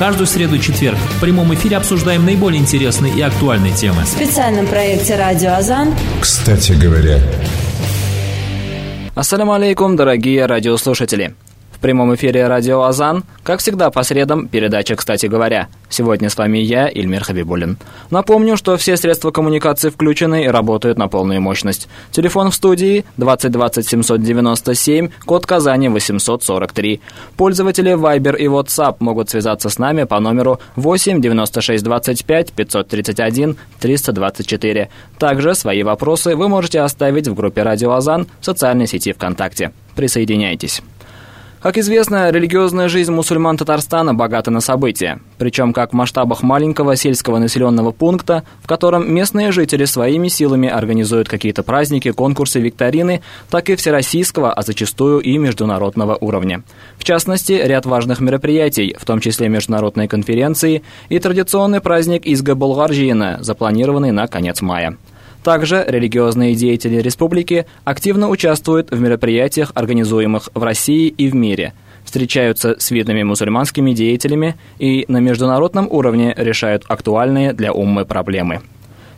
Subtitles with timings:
[0.00, 4.02] каждую среду и четверг в прямом эфире обсуждаем наиболее интересные и актуальные темы.
[4.04, 5.94] В специальном проекте «Радио Азан».
[6.22, 7.18] Кстати говоря.
[9.14, 11.34] Ассаламу алейкум, дорогие радиослушатели.
[11.80, 15.68] В прямом эфире радио Азан, как всегда по средам, передача «Кстати говоря».
[15.88, 17.78] Сегодня с вами я, Ильмир Хабибулин.
[18.10, 21.88] Напомню, что все средства коммуникации включены и работают на полную мощность.
[22.10, 27.00] Телефон в студии 2020 797, код Казани 843.
[27.38, 34.90] Пользователи Viber и WhatsApp могут связаться с нами по номеру 8 96 25 531 324.
[35.18, 39.72] Также свои вопросы вы можете оставить в группе «Радио Азан» в социальной сети ВКонтакте.
[39.96, 40.82] Присоединяйтесь.
[41.60, 47.36] Как известно, религиозная жизнь мусульман Татарстана богата на события, причем как в масштабах маленького сельского
[47.36, 53.76] населенного пункта, в котором местные жители своими силами организуют какие-то праздники, конкурсы, викторины, так и
[53.76, 56.62] всероссийского, а зачастую и международного уровня.
[56.96, 63.36] В частности, ряд важных мероприятий, в том числе международные конференции и традиционный праздник Изга Болгаржиина,
[63.42, 64.96] запланированный на конец мая.
[65.42, 71.72] Также религиозные деятели республики активно участвуют в мероприятиях, организуемых в России и в мире,
[72.04, 78.60] встречаются с видными мусульманскими деятелями и на международном уровне решают актуальные для уммы проблемы.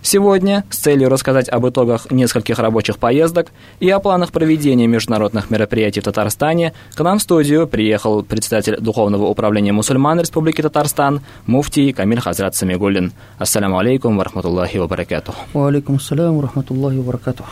[0.05, 6.01] Сегодня, с целью рассказать об итогах нескольких рабочих поездок и о планах проведения международных мероприятий
[6.01, 12.19] в Татарстане, к нам в студию приехал председатель Духовного управления мусульман Республики Татарстан Муфтий Камиль
[12.19, 13.13] Хазрат Самигулин.
[13.39, 15.35] Ассаламу алейкум ва рахматуллахи ва баракату.
[15.55, 17.45] Ва алейкум ассалям ва рахматуллахи ва баракату.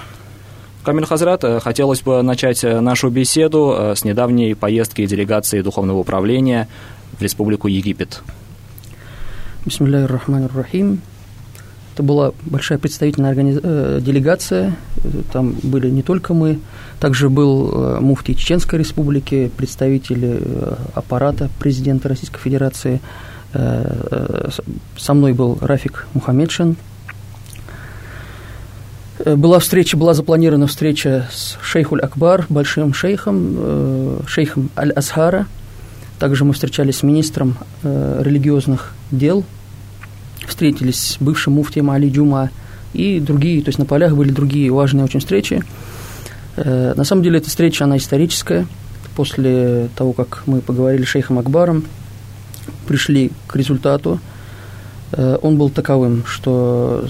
[0.83, 5.99] Камиль Хазрат, э, хотелось бы начать э, нашу беседу э, с недавней поездки делегации Духовного
[5.99, 6.69] управления
[7.17, 8.23] в Республику Египет.
[9.65, 11.01] Бисмиллахир рахманир рахим.
[12.01, 13.61] Это была большая представительная организ...
[13.63, 14.75] э, делегация,
[15.35, 16.59] там были не только мы,
[16.99, 23.03] также был э, муфтий Чеченской республики, представители э, аппарата президента Российской Федерации,
[23.53, 26.77] со мной был Рафик Мухаммедшин.
[29.27, 35.47] Была встреча, была запланирована встреча с шейхуль Акбар, большим шейхом, шейхом Аль-Асхара.
[36.19, 39.45] Также мы встречались с министром религиозных дел
[40.47, 42.51] встретились с бывшим муфтием Али Джума
[42.93, 45.63] и другие, то есть на полях были другие важные очень встречи.
[46.57, 48.67] Э, на самом деле эта встреча, она историческая.
[49.15, 51.85] После того, как мы поговорили с шейхом Акбаром,
[52.87, 54.21] пришли к результату.
[55.13, 57.07] Э, он был таковым, что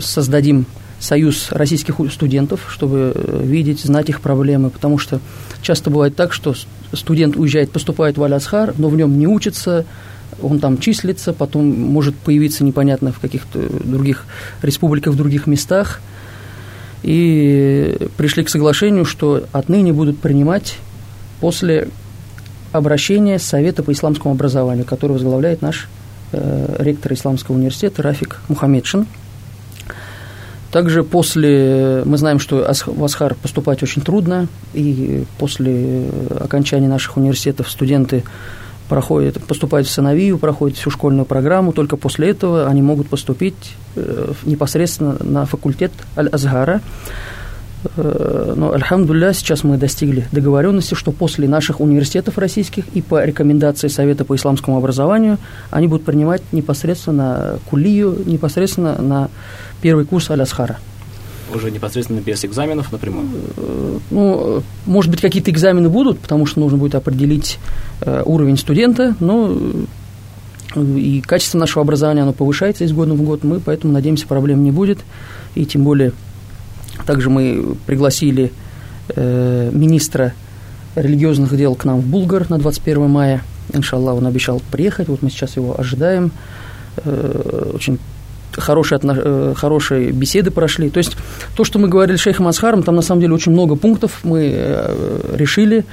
[0.00, 0.66] создадим
[0.98, 5.20] союз российских студентов, чтобы видеть, знать их проблемы, потому что
[5.62, 6.54] часто бывает так, что
[6.92, 9.86] студент уезжает, поступает в Аль-Асхар, но в нем не учится,
[10.42, 14.24] он там числится, потом может появиться непонятно в каких-то других
[14.62, 16.00] республиках, в других местах.
[17.02, 20.76] И пришли к соглашению, что отныне будут принимать
[21.40, 21.88] после
[22.72, 25.88] обращения Совета по исламскому образованию, который возглавляет наш
[26.32, 29.06] э, ректор Исламского университета Рафик Мухаммедшин.
[30.70, 36.04] Также после, мы знаем, что в Асхар поступать очень трудно, и после
[36.38, 38.22] окончания наших университетов студенты
[38.90, 44.32] проходят, поступают в сыновию, проходят всю школьную программу, только после этого они могут поступить э,
[44.44, 46.80] непосредственно на факультет Аль-Азгара.
[47.96, 53.86] Э, но, альхамдулля, сейчас мы достигли договоренности, что после наших университетов российских и по рекомендации
[53.86, 55.38] Совета по исламскому образованию
[55.70, 59.30] они будут принимать непосредственно кулию, непосредственно на
[59.80, 60.78] первый курс Аль-Азхара
[61.54, 63.28] уже непосредственно без экзаменов напрямую?
[63.56, 67.58] Э, ну, может быть, какие-то экзамены будут, потому что нужно будет определить
[68.00, 69.56] э, уровень студента, но
[70.74, 74.62] э, и качество нашего образования, оно повышается из года в год, мы поэтому надеемся, проблем
[74.62, 74.98] не будет,
[75.54, 76.12] и тем более
[77.06, 78.52] также мы пригласили
[79.08, 80.34] э, министра
[80.94, 85.30] религиозных дел к нам в Булгар на 21 мая, иншаллах, он обещал приехать, вот мы
[85.30, 86.32] сейчас его ожидаем,
[87.04, 87.98] э, очень
[88.52, 89.18] хорошие, отнош...
[89.20, 90.90] Э, хорошие беседы прошли.
[90.90, 91.16] То есть
[91.56, 94.50] то, что мы говорили с шейхом Асхаром, там на самом деле очень много пунктов мы
[94.54, 95.84] э, решили.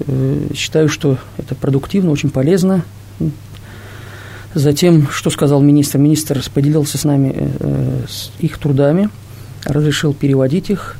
[0.00, 2.84] Э, считаю, что это продуктивно, очень полезно.
[4.54, 5.98] Затем, что сказал министр?
[5.98, 7.52] Министр поделился с нами
[8.08, 9.08] с их трудами,
[9.64, 10.96] разрешил переводить их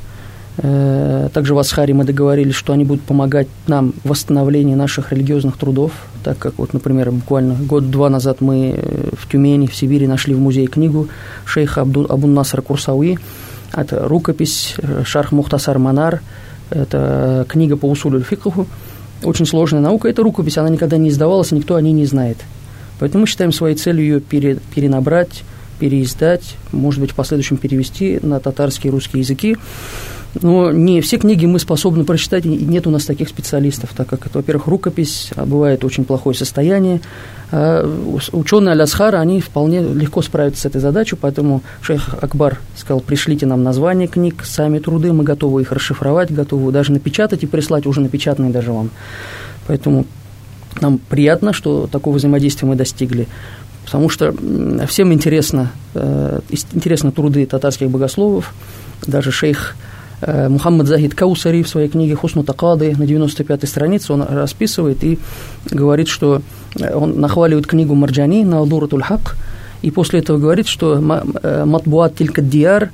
[0.61, 5.91] также в Асхаре мы договорились, что они будут помогать нам в восстановлении наших религиозных трудов,
[6.23, 10.39] так как, вот, например, буквально год-два назад мы э, в Тюмени, в Сибири нашли в
[10.39, 11.07] музее книгу
[11.45, 13.17] шейха Абду, Абун Наср Курсауи.
[13.73, 16.21] Это рукопись э, Шарх Мухтасар Манар,
[16.69, 18.67] это книга по усулю фикху.
[19.23, 20.09] Очень сложная наука.
[20.09, 22.37] Эта рукопись, она никогда не издавалась, никто о ней не знает.
[22.99, 25.43] Поэтому мы считаем своей целью ее пере, перенабрать,
[25.79, 29.57] переиздать, может быть, в последующем перевести на татарские и русские языки.
[30.39, 34.25] Но не все книги мы способны прочитать, и нет у нас таких специалистов, так как
[34.25, 37.01] это, во-первых, рукопись, а бывает очень плохое состояние.
[37.51, 37.85] А
[38.31, 43.63] ученые Алясхара, они вполне легко справятся с этой задачей, поэтому шейх Акбар сказал, пришлите нам
[43.63, 48.53] название книг, сами труды, мы готовы их расшифровать, готовы даже напечатать и прислать уже напечатанные
[48.53, 48.89] даже вам.
[49.67, 50.05] Поэтому
[50.79, 53.27] нам приятно, что такого взаимодействия мы достигли
[53.83, 54.33] потому что
[54.87, 56.39] всем интересно, э,
[56.71, 58.53] интересны труды татарских богословов,
[59.05, 59.75] даже шейх
[60.27, 65.19] Мухаммад Захид Каусари в своей книге «Хусну Такады» на 95-й странице он расписывает и
[65.69, 66.41] говорит, что
[66.79, 69.37] э, он нахваливает книгу Марджани на Алдуратуль Хак,
[69.81, 72.91] и после этого говорит, что э, Матбуат Тилька Диар,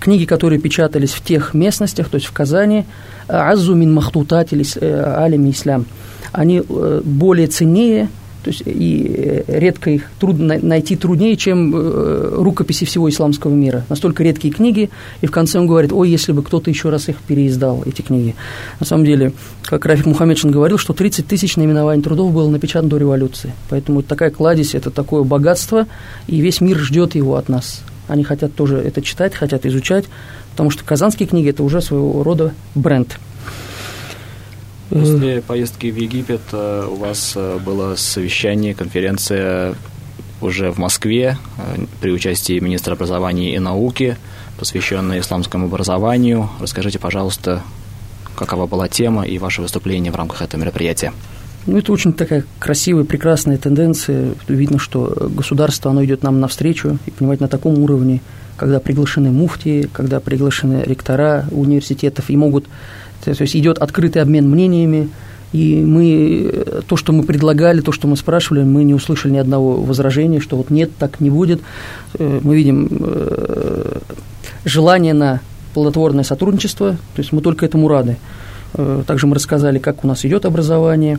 [0.00, 2.84] книги, которые печатались в тех местностях, то есть в Казани,
[3.28, 5.86] Азу мин махтутат алими ислам,
[6.32, 8.10] они более ценнее
[8.48, 13.84] то есть и э, редко их трудно найти труднее, чем э, рукописи всего исламского мира.
[13.90, 14.88] Настолько редкие книги,
[15.20, 18.34] и в конце он говорит, ой, если бы кто-то еще раз их переиздал, эти книги.
[18.80, 19.34] На самом деле,
[19.64, 23.52] как Рафик Мухаммедшин говорил, что 30 тысяч наименований трудов было напечатано до революции.
[23.68, 25.86] Поэтому такая кладезь, это такое богатство,
[26.26, 27.82] и весь мир ждет его от нас.
[28.06, 30.06] Они хотят тоже это читать, хотят изучать,
[30.52, 33.18] потому что казанские книги– это уже своего рода бренд–
[34.90, 39.74] После поездки в Египет э, у вас э, было совещание, конференция
[40.40, 44.16] уже в Москве э, при участии министра образования и науки,
[44.58, 46.48] посвященная исламскому образованию.
[46.58, 47.62] Расскажите, пожалуйста,
[48.34, 51.12] какова была тема и ваше выступление в рамках этого мероприятия?
[51.66, 54.32] Ну, это очень такая красивая, прекрасная тенденция.
[54.48, 58.22] Видно, что государство, оно идет нам навстречу, и понимать на таком уровне,
[58.56, 62.64] когда приглашены муфтии, когда приглашены ректора университетов и могут
[63.34, 65.10] то есть идет открытый обмен мнениями,
[65.52, 69.80] и мы, то, что мы предлагали, то, что мы спрашивали, мы не услышали ни одного
[69.80, 71.62] возражения, что вот нет, так не будет.
[72.18, 73.98] Э, мы видим э,
[74.64, 75.40] желание на
[75.72, 78.18] плодотворное сотрудничество, то есть мы только этому рады.
[78.74, 81.18] Э, также мы рассказали, как у нас идет образование,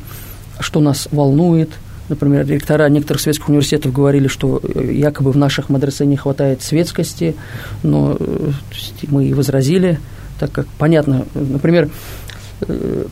[0.60, 1.72] что нас волнует.
[2.08, 7.36] Например, ректора некоторых светских университетов говорили, что якобы в наших мадресе не хватает светскости,
[7.82, 8.18] но
[9.08, 10.00] мы и возразили–
[10.40, 11.90] так как понятно, например,
[12.62, 13.06] э,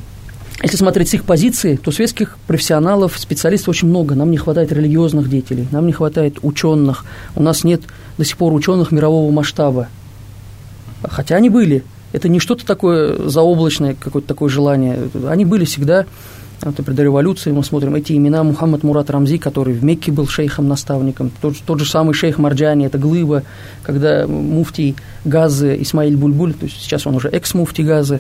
[0.64, 4.16] если смотреть с их позиции, то светских профессионалов, специалистов очень много.
[4.16, 7.06] Нам не хватает религиозных деятелей, нам не хватает ученых.
[7.36, 7.84] У нас нет
[8.18, 9.88] до сих пор ученых мирового масштаба.
[11.04, 11.84] Хотя они были.
[12.12, 15.10] Это не что-то такое заоблачное, какое-то такое желание.
[15.28, 16.06] Они были всегда
[16.64, 18.44] например, до революции мы смотрим эти имена.
[18.44, 22.98] Мухаммад Мурат Рамзи, который в Мекке был шейхом-наставником, тот, тот же самый шейх Марджани, это
[22.98, 23.44] глыба,
[23.84, 24.96] когда муфтий
[25.26, 28.20] Газы Исмаиль Бульбуль, то есть сейчас он уже экс-муфтий Газы,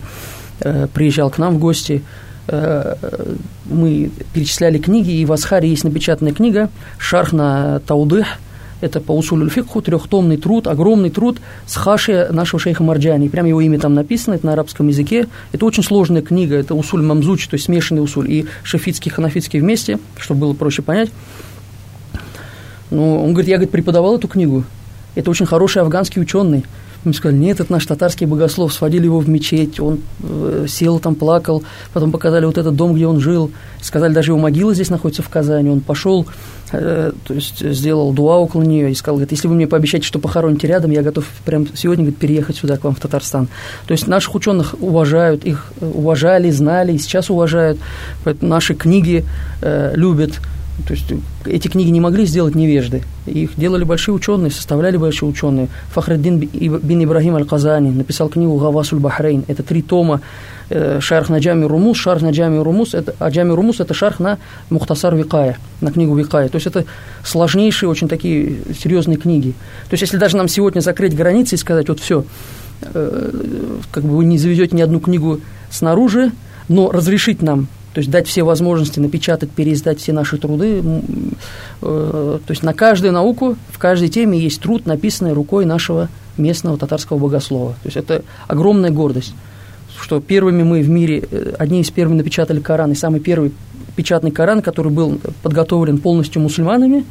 [0.59, 2.03] э, приезжал к нам в гости,
[2.47, 2.95] э,
[3.65, 8.27] мы перечисляли книги, и в Асхаре есть напечатанная книга «Шарх на Таудых»,
[8.81, 13.27] это по усулю фикху, трехтомный труд, огромный труд с хаши нашего шейха Марджани.
[13.27, 15.27] Прям его имя там написано, это на арабском языке.
[15.51, 19.99] Это очень сложная книга, это усуль мамзуч, то есть смешанный усуль, и шафитский, ханафитский вместе,
[20.17, 21.09] чтобы было проще понять.
[22.89, 24.63] Ну, он говорит, я говорит, преподавал эту книгу.
[25.15, 26.63] Это очень хороший афганский ученый.
[27.03, 28.73] Мы сказали, нет, это наш татарский богослов.
[28.73, 31.63] Сводили его в мечеть, он э, сел там, плакал.
[31.93, 33.51] Потом показали вот этот дом, где он жил.
[33.81, 35.69] Сказали, даже его могила здесь находится в Казани.
[35.69, 36.25] Он пошел,
[36.71, 40.19] э, то есть сделал дуа около нее и сказал, говорит, если вы мне пообещаете, что
[40.19, 43.47] похороните рядом, я готов прямо сегодня говорит, переехать сюда, к вам в Татарстан.
[43.85, 47.79] То есть наших ученых уважают, их уважали, знали и сейчас уважают.
[48.23, 49.23] Поэтому наши книги
[49.61, 50.33] э, любят.
[50.85, 51.05] То есть
[51.45, 53.03] эти книги не могли сделать невежды.
[53.25, 55.69] Их делали большие ученые, составляли большие ученые.
[55.89, 59.43] Фахреддин бин Ибрахим Аль-Казани написал книгу «Гавасуль Бахрейн».
[59.47, 60.21] Это три тома.
[60.69, 64.19] Э, шарх на джами Румус, шарх на джами Румус, это, а джами Румус– это шарх
[64.19, 64.37] на
[64.69, 66.49] Мухтасар Викая, на книгу Викая.
[66.49, 66.83] То есть это
[67.23, 69.51] сложнейшие, очень такие серьезные книги.
[69.89, 72.25] То есть если даже нам сегодня закрыть границы и сказать, вот все,
[72.81, 73.31] э,
[73.91, 76.31] как бы вы не завезете ни одну книгу снаружи,
[76.67, 80.83] но разрешить нам то есть дать все возможности напечатать, переиздать все наши труды.
[81.81, 86.77] Э, то есть на каждую науку, в каждой теме есть труд, написанный рукой нашего местного
[86.77, 87.71] татарского богослова.
[87.71, 89.33] То есть это огромная гордость,
[89.99, 93.51] что первыми мы в мире, э, одни из первых напечатали Коран, и самый первый
[93.95, 97.03] печатный Коран, который был подготовлен полностью мусульманами,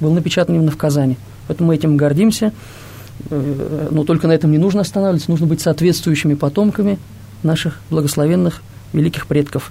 [0.00, 1.18] был напечатан именно в Казани.
[1.48, 2.54] Поэтому мы этим гордимся.
[3.28, 6.98] Э, но только на этом не нужно останавливаться, нужно быть соответствующими потомками
[7.42, 8.62] наших благословенных
[8.94, 9.70] великих предков.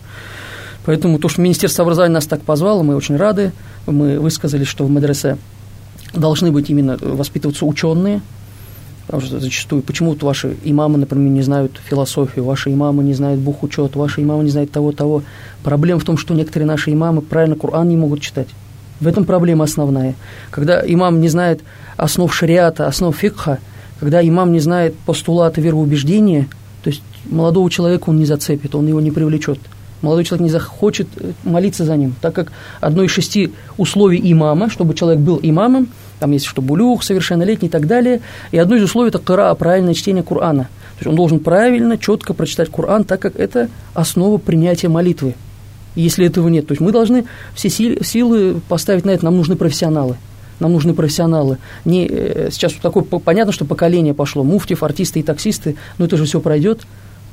[0.89, 3.51] Поэтому то, что Министерство образования нас так позвало, мы очень рады.
[3.85, 5.37] Мы высказали, что в медресе
[6.15, 8.21] должны быть именно воспитываться ученые,
[9.05, 13.39] потому что зачастую, почему вот ваши имамы, например, не знают философию, ваши имамы не знают
[13.39, 15.21] бухучет, ваши имамы не знают того-того.
[15.61, 18.47] Проблема в том, что некоторые наши имамы правильно Коран не могут читать.
[18.99, 20.15] В этом проблема основная.
[20.49, 21.61] Когда имам не знает
[21.97, 23.59] основ шариата, основ фикха,
[23.99, 26.47] когда имам не знает постулаты вероубеждения–
[27.29, 29.59] молодого человека он не зацепит, он его не привлечет.
[30.01, 34.69] Молодой человек не захочет э, молиться за ним, так как одно из шести условий имама,
[34.69, 35.89] чтобы человек был имамом,
[36.19, 39.93] там есть что булюх, совершеннолетний и так далее, и одно из условий– это кара, правильное
[39.93, 40.63] чтение Корана.
[40.63, 45.35] То есть он должен правильно, четко прочитать Коран, так как это основа принятия молитвы.
[45.95, 47.25] Если этого нет, то есть мы должны
[47.55, 50.17] все силы поставить на это, нам нужны профессионалы–
[50.59, 51.57] нам нужны профессионалы.
[51.85, 56.25] Не, э, сейчас такое, понятно, что поколение пошло, муфтив, артисты и таксисты, но это же
[56.25, 56.81] все пройдет.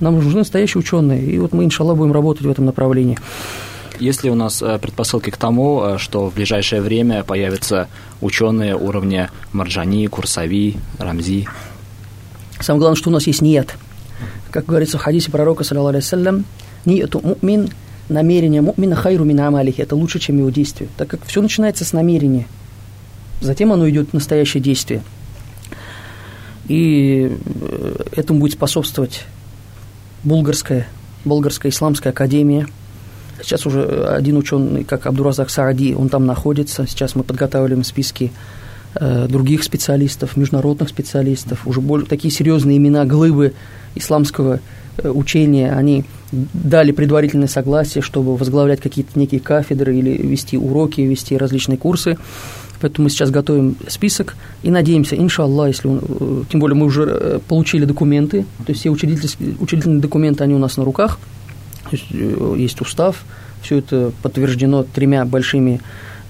[0.00, 3.18] Нам нужны настоящие ученые, и вот мы, иншаллах, будем работать в этом направлении.
[3.98, 7.88] Есть ли у нас э, предпосылки к тому, э, что в ближайшее время появятся
[8.20, 11.48] ученые уровня Марджани, Курсави, Рамзи?
[12.60, 13.74] Самое главное, что у нас есть ният.
[14.50, 16.44] Как говорится в хадисе пророка, саллиллаху алейхи
[16.84, 17.70] нияту мумин,
[18.08, 20.90] намерение мумина хайру мин амалихи, это лучше, чем его действие.
[20.96, 22.46] Так как все начинается с намерения–
[23.40, 25.02] затем оно идет в настоящее действие.
[26.68, 29.24] И э, этому будет способствовать
[30.24, 30.86] Булгарская,
[31.24, 32.66] Болгарская исламская академия.
[33.42, 36.86] Сейчас уже один ученый, как Абдуразак Саади, он там находится.
[36.86, 38.32] Сейчас мы подготавливаем списки
[38.94, 41.66] э, других специалистов, международных специалистов.
[41.66, 43.52] Уже более, такие серьезные имена глыбы
[43.94, 44.60] исламского
[44.98, 51.36] э, учения, они дали предварительное согласие, чтобы возглавлять какие-то некие кафедры или вести уроки, вести
[51.36, 52.16] различные курсы.
[52.80, 57.04] Поэтому мы сейчас готовим список и надеемся, иншаллах, если он, э, тем более мы уже
[57.04, 61.18] э, получили документы, то есть все учредительные, учредительные документы, они у нас на руках,
[61.90, 63.24] есть, э, есть устав,
[63.62, 65.80] все это подтверждено тремя большими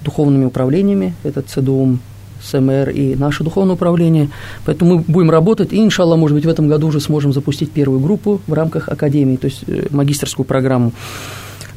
[0.03, 1.99] духовными управлениями, это ЦДУМ,
[2.41, 4.29] СМР и наше духовное управление.
[4.65, 7.99] Поэтому мы будем работать, и, иншаллах, может быть, в этом году уже сможем запустить первую
[7.99, 10.93] группу в рамках академии, то есть магистрскую программу.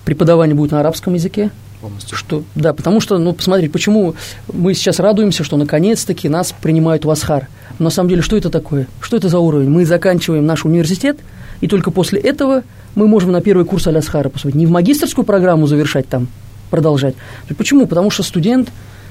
[0.05, 1.51] Преподавание будет на арабском языке,
[1.81, 2.17] полностью.
[2.17, 4.15] Что, да, потому что, ну, посмотрите, почему
[4.53, 7.49] мы сейчас радуемся, что наконец-таки нас принимают в Асхар.
[7.79, 8.87] Но на самом деле, что это такое?
[9.01, 9.71] Что это за уровень?
[9.71, 11.19] Мы заканчиваем наш университет,
[11.61, 12.63] и только после этого
[12.95, 14.57] мы можем на первый курс Аль-Асхара поступить.
[14.57, 16.29] Не в магистрскую программу завершать там,
[16.71, 17.15] продолжать.
[17.57, 17.87] Почему?
[17.87, 18.71] Потому что студент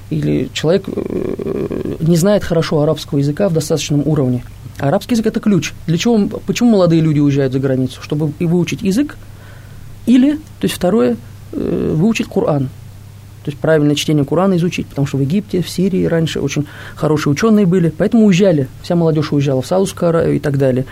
[0.10, 4.44] или человек э, не знает хорошо арабского языка в достаточном уровне.
[4.80, 5.74] арабский язык– это ключ.
[5.86, 8.02] Для чего, почему молодые люди уезжают за границу?
[8.02, 9.18] Чтобы и выучить язык,
[10.06, 11.18] или, то есть второе–
[11.52, 12.70] выучить Коран.
[13.44, 16.66] То есть правильное чтение Корана изучить, потому что в Египте, в Сирии раньше очень
[16.96, 20.86] хорошие ученые были, поэтому уезжали, вся молодежь уезжала в Саудовскую Аравию и так далее.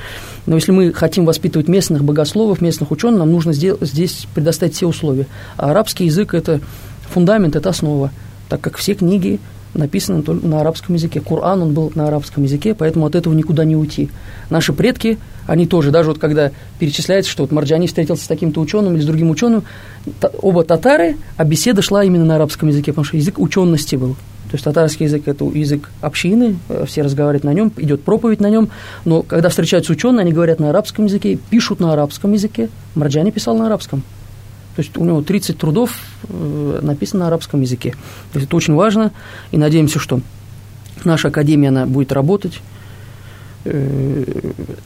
[0.45, 5.27] Но если мы хотим воспитывать местных богословов, местных ученых, нам нужно здесь предоставить все условия.
[5.57, 6.61] А арабский язык– это
[7.09, 8.11] фундамент, это основа,
[8.47, 9.39] так как все книги
[9.73, 11.21] написано только на арабском языке.
[11.21, 14.09] Коран, он был на арабском языке, поэтому от этого никуда не уйти.
[14.49, 18.95] Наши предки, они тоже, даже вот когда перечисляется, что вот Марджани встретился с таким-то ученым
[18.95, 19.63] или с другим ученым,
[20.41, 24.15] оба татары, а беседа шла именно на арабском языке, потому что язык учености был.
[24.49, 28.49] То есть татарский язык– это язык общины, э, все разговаривают на нем, идет проповедь на
[28.49, 28.69] нем,
[29.03, 32.69] но когда встречаются ученые, они говорят на арабском языке, пишут на арабском языке.
[32.95, 34.03] Марджани писал на арабском.
[34.77, 37.95] То есть у него 30 трудов э, написано на арабском языке.
[38.31, 39.11] То есть это очень важно,
[39.49, 40.21] и надеемся, что
[41.03, 42.61] наша академия она будет работать,
[43.65, 44.23] э,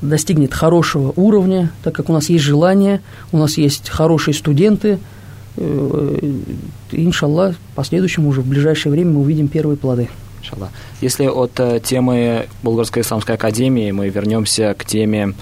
[0.02, 3.02] достигнет хорошего уровня, так как у нас есть желание,
[3.34, 4.98] у нас есть хорошие студенты.
[5.58, 6.36] Э,
[6.94, 10.08] иншаллах, в последующем уже в ближайшее время мы увидим первые плоды.
[11.02, 15.34] Если от темы Болгарской исламской академии мы вернемся к теме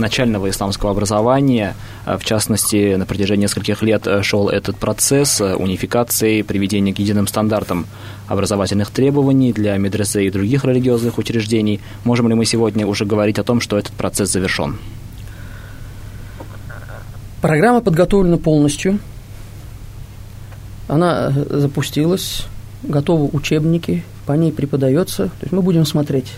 [0.00, 1.74] начального исламского образования.
[2.04, 6.98] А, в частности, на протяжении нескольких лет э, шел этот процесс э, унификации, приведения к
[6.98, 7.86] единым стандартам
[8.26, 11.80] образовательных требований для медресе и других религиозных учреждений.
[12.04, 14.78] Можем ли мы сегодня уже говорить о том, что этот процесс завершен?
[17.40, 18.98] Программа подготовлена полностью.
[20.88, 22.46] Она э, запустилась,
[22.82, 25.24] готовы учебники, по ней преподается.
[25.26, 26.32] То есть мы будем смотреть,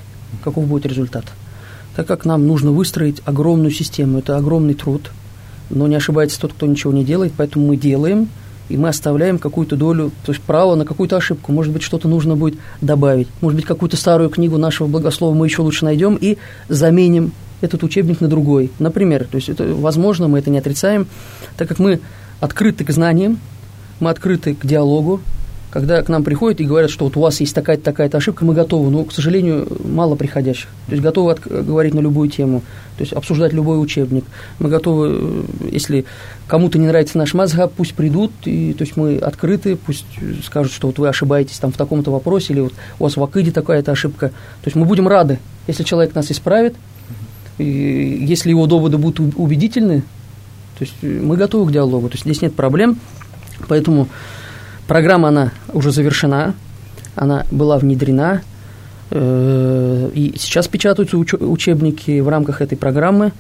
[0.45, 1.25] каков будет результат–
[1.97, 4.19] так как нам нужно выстроить огромную систему.
[4.19, 5.11] Это огромный труд,
[5.71, 8.29] но не ошибается тот, кто ничего не делает, поэтому мы делаем,
[8.69, 11.53] и мы оставляем какую-то долю, то есть право на какую-то ошибку.
[11.53, 13.29] Может быть, что-то нужно будет добавить.
[13.41, 18.21] Может быть, какую-то старую книгу нашего благослова мы еще лучше найдем и заменим этот учебник
[18.21, 18.71] на другой.
[18.79, 21.07] Например, то есть это возможно, мы это не отрицаем,
[21.57, 22.01] так как мы
[22.41, 23.39] открыты к знаниям,
[24.01, 25.21] мы открыты к диалогу,
[25.73, 28.53] когда к нам приходят и говорят, что вот у вас есть такая-то такая-то ошибка, мы
[28.53, 30.69] готовы, но, к сожалению, мало приходящих.
[30.87, 32.61] То есть готовы от, говорить на любую тему,
[32.99, 34.27] то есть обсуждать любой учебник.
[34.59, 36.05] Мы готовы, э, если
[36.47, 40.05] кому-то не нравится наш мазхаб, пусть придут, и, то есть мы открыты, пусть
[40.45, 43.51] скажут, что вот вы ошибаетесь там в таком-то вопросе, или вот у вас в Акиде
[43.51, 44.29] такая-то ошибка.
[44.29, 46.77] То есть мы будем рады, если человек нас исправит,
[47.57, 47.65] и
[48.29, 50.03] если его доводы будут убедительны,
[50.79, 52.99] то есть мы готовы к диалогу, то есть здесь нет проблем,
[53.69, 54.09] поэтому
[54.87, 56.55] Программа, она уже завершена,
[57.15, 58.43] она была внедрена,
[59.11, 63.33] э, и сейчас печатаются учебники в рамках этой программы.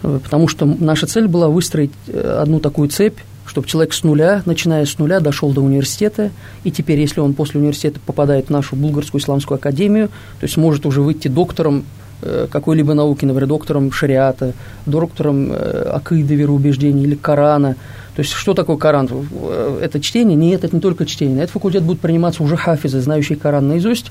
[0.00, 4.96] потому что наша цель была выстроить одну такую цепь, чтобы человек с нуля, начиная с
[4.98, 6.30] нуля, дошел до университета,
[6.62, 10.86] и теперь, если он после университета попадает в нашу Булгарскую исламскую академию, то есть может
[10.86, 11.84] уже выйти доктором
[12.20, 14.52] Э, какой-либо науки, например, доктором шариата,
[14.86, 17.76] доктором э, акиды вероубеждений или Корана.
[18.18, 19.08] То есть, что такое Коран?
[19.32, 20.34] Э, это чтение?
[20.34, 21.36] Нет, это не только чтение.
[21.36, 24.06] На этот факультет будут приниматься уже хафизы, знающие Коран наизусть,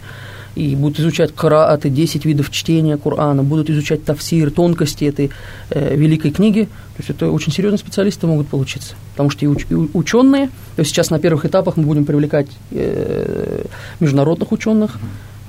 [0.56, 5.32] и будут изучать карааты, 10 видов чтения Корана, будут изучать тафсир, тонкости этой
[5.72, 6.70] э, великой книги.
[6.96, 8.96] То есть это очень серьезные специалисты могут получиться.
[9.12, 10.48] Потому что и, уч- и ученые,
[10.78, 13.66] то есть сейчас на первых этапах мы будем привлекать э,
[14.00, 14.98] международных ученых,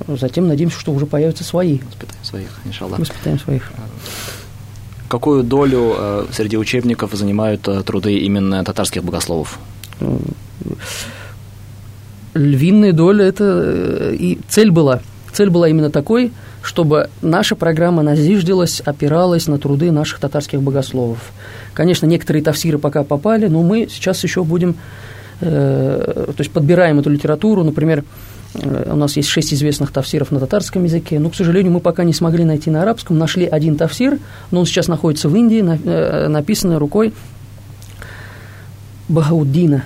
[0.07, 1.79] Затем надеемся, что уже появятся свои.
[1.79, 2.99] Воспитаем своих, иншаллах.
[2.99, 3.73] Воспитаем своих.
[5.09, 9.59] Какую долю э, среди учебников занимают э, труды именно татарских богословов?
[12.35, 15.01] Львиная доля– это э, и цель была.
[15.33, 21.33] Цель была именно такой, чтобы наша программа назиждилась, опиралась на труды наших татарских богословов.
[21.73, 24.77] Конечно, некоторые тафсиры пока попали, но мы сейчас еще будем,
[25.41, 28.05] э, то есть подбираем эту литературу, например,
[28.55, 32.13] у нас есть шесть известных тафсиров на татарском языке, но, к сожалению, мы пока не
[32.13, 33.19] смогли найти на арабском.
[33.19, 34.19] Нашли один тафсир,
[34.51, 37.13] но он сейчас находится в Индии, э, написанный рукой
[39.09, 39.85] Бахауддина.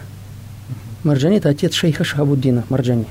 [1.02, 3.06] Марджани– это отец шейха Шахабуддина Марджани.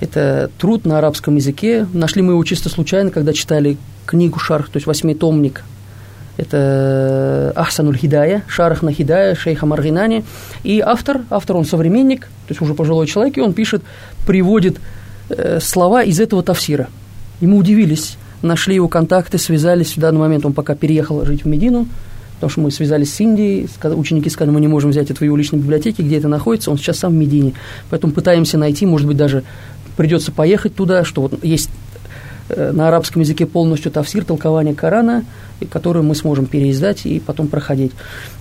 [0.00, 1.86] Это труд на арабском языке.
[1.92, 5.62] Нашли мы его чисто случайно, когда читали книгу Шарх, то есть восьмитомник
[6.40, 10.24] это Ахсануль Хидая, Шарах на Хидая, шейха Маргинани.
[10.62, 13.82] И автор, автор он современник, то есть уже пожилой человек, и он пишет,
[14.26, 14.78] приводит
[15.28, 16.88] э, слова из этого тафсира.
[17.40, 19.96] Ему удивились, нашли его контакты, связались.
[19.96, 21.86] В данный момент он пока переехал жить в Медину,
[22.34, 25.36] потому что мы связались с Индией, ученики сказали, мы не можем взять это в его
[25.36, 27.52] личной библиотеке, где это находится, он сейчас сам в Медине.
[27.90, 29.42] Поэтому пытаемся найти, может быть, даже
[29.96, 31.89] придется поехать туда, что вот есть Э,
[32.56, 35.24] на арабском языке полностью тафсир, толкование Корана,
[35.70, 37.92] который мы сможем переиздать и потом проходить.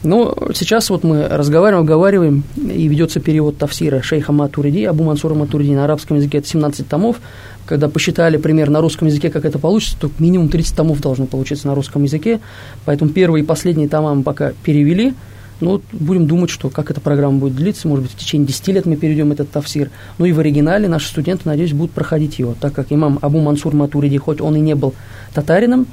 [0.03, 5.73] Но сейчас вот мы разговариваем, оговариваем, и ведется перевод тафсира шейха Матуриди, Абу Мансура Матуриди
[5.73, 7.17] на арабском языке, это 17 томов.
[7.65, 11.67] Когда посчитали пример на русском языке, как это получится, то минимум 30 томов должно получиться
[11.67, 12.39] на русском языке.
[12.85, 15.13] Поэтому первые и последние тома мы пока перевели–
[15.59, 17.87] ну, будем думать, что как эта программа будет длиться.
[17.87, 19.89] Может быть, в течение 10 лет мы перейдем этот тафсир.
[20.17, 22.55] Ну и в оригинале наши студенты, надеюсь, будут проходить его.
[22.59, 24.93] Так как имам Абу Мансур Матуриди, хоть он и не был
[25.33, 25.87] татарином,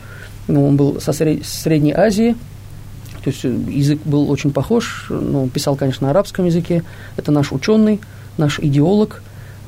[0.49, 2.37] но он был со Средней Азии,
[3.27, 6.85] то есть э, язык был очень похож, он писал, конечно, на арабском языке.
[7.17, 8.01] Это наш ученый,
[8.39, 9.21] наш идеолог.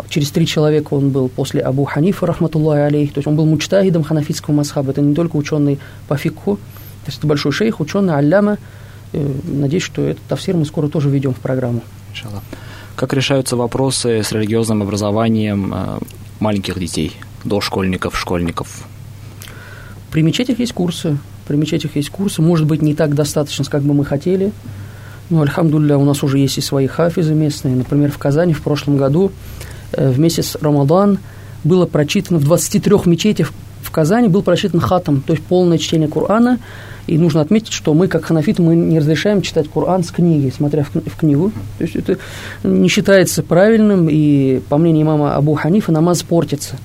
[0.09, 3.13] Через три человека он был после Абу Ханифа, рахматуллахи алейх.
[3.13, 4.93] То есть он был мучтагидом ханафитского масхаба.
[4.93, 8.59] Это не только ученый по фикху, то есть это большой шейх, ученый, алляма,
[9.13, 11.83] надеюсь, что этот тафсир мы скоро тоже введем в программу.
[12.97, 15.99] Как решаются вопросы с религиозным образованием э,
[16.41, 17.13] маленьких детей,
[17.45, 18.87] дошкольников, школьников?
[20.11, 21.19] При мечетях есть курсы.
[21.47, 22.43] При мечетях есть курсы.
[22.43, 24.53] Может быть, не так достаточно, как бы мы хотели.
[25.31, 27.77] Но, альхамдулля, у нас уже есть и свои хафизы местные.
[27.77, 29.31] Например, в Казани в прошлом году
[29.93, 31.19] э, в месяц Рамадан
[31.65, 33.53] было прочитано в 23 мечетях
[33.89, 36.59] в Казани был прочитан хатом, то есть полное чтение Корана.
[37.07, 40.85] И нужно отметить, что мы, как ханафиты, мы не разрешаем читать Коран с книги, смотря
[40.85, 41.53] в, в книгу.
[41.79, 42.19] То есть это
[42.63, 46.77] не считается правильным, и, по мнению имама Абу Ханифа, намаз портится.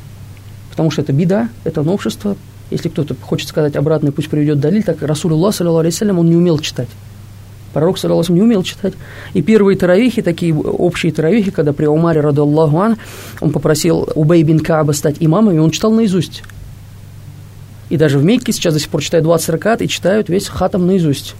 [0.69, 2.37] Потому что это беда, это новшество.
[2.71, 6.87] Если кто-то хочет сказать обратно, пусть приведет далиль, так Расулуллах, саллиллаху он не умел читать.
[7.73, 8.93] Пророк, саллиллаху не умел читать.
[9.33, 12.95] И первые таравихи, такие общие таравихи, когда при Умаре, раду Аллаху
[13.41, 16.43] он попросил Убей бин Кааба стать имамом, и он читал наизусть.
[17.89, 20.87] И даже в Мекке сейчас до сих пор читают 20 ракат и читают весь хатам
[20.87, 21.35] наизусть.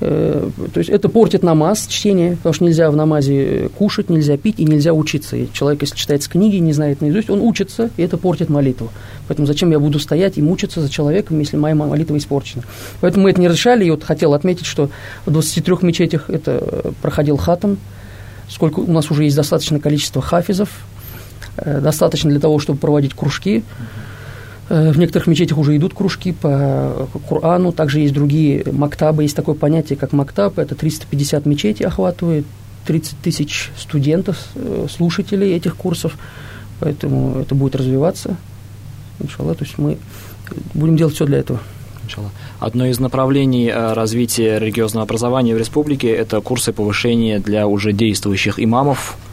[0.00, 4.54] Э, то есть это портит намаз, чтение, потому что нельзя в намазе кушать, нельзя пить
[4.58, 5.36] и нельзя учиться.
[5.36, 8.90] И человек, если читает с книги, не знает наизусть, он учится, и это портит молитву.
[9.28, 12.62] Поэтому зачем я буду стоять и мучиться за человеком, если моя молитва испорчена?
[13.00, 14.90] Поэтому мы это не решали, и вот хотел отметить, что
[15.26, 17.76] в 23 мечетях это проходил хатам,
[18.48, 20.70] сколько у нас уже есть достаточное количество хафизов,
[21.58, 23.64] э, достаточно для того, чтобы проводить кружки, Э,
[24.70, 29.98] в некоторых мечетях уже идут кружки по Корану, также есть другие мактабы, есть такое понятие,
[29.98, 32.46] как мактаб, это 350 мечетей охватывает,
[32.86, 36.16] 30 тысяч студентов, э, слушателей этих курсов,
[36.78, 38.36] поэтому это будет развиваться,
[39.18, 39.98] иншаллах, то есть мы
[40.74, 41.58] будем делать все для этого.
[42.60, 48.62] Одно из направлений э, развития религиозного образования в республике– это курсы повышения для уже действующих
[48.62, 49.29] имамов, Э,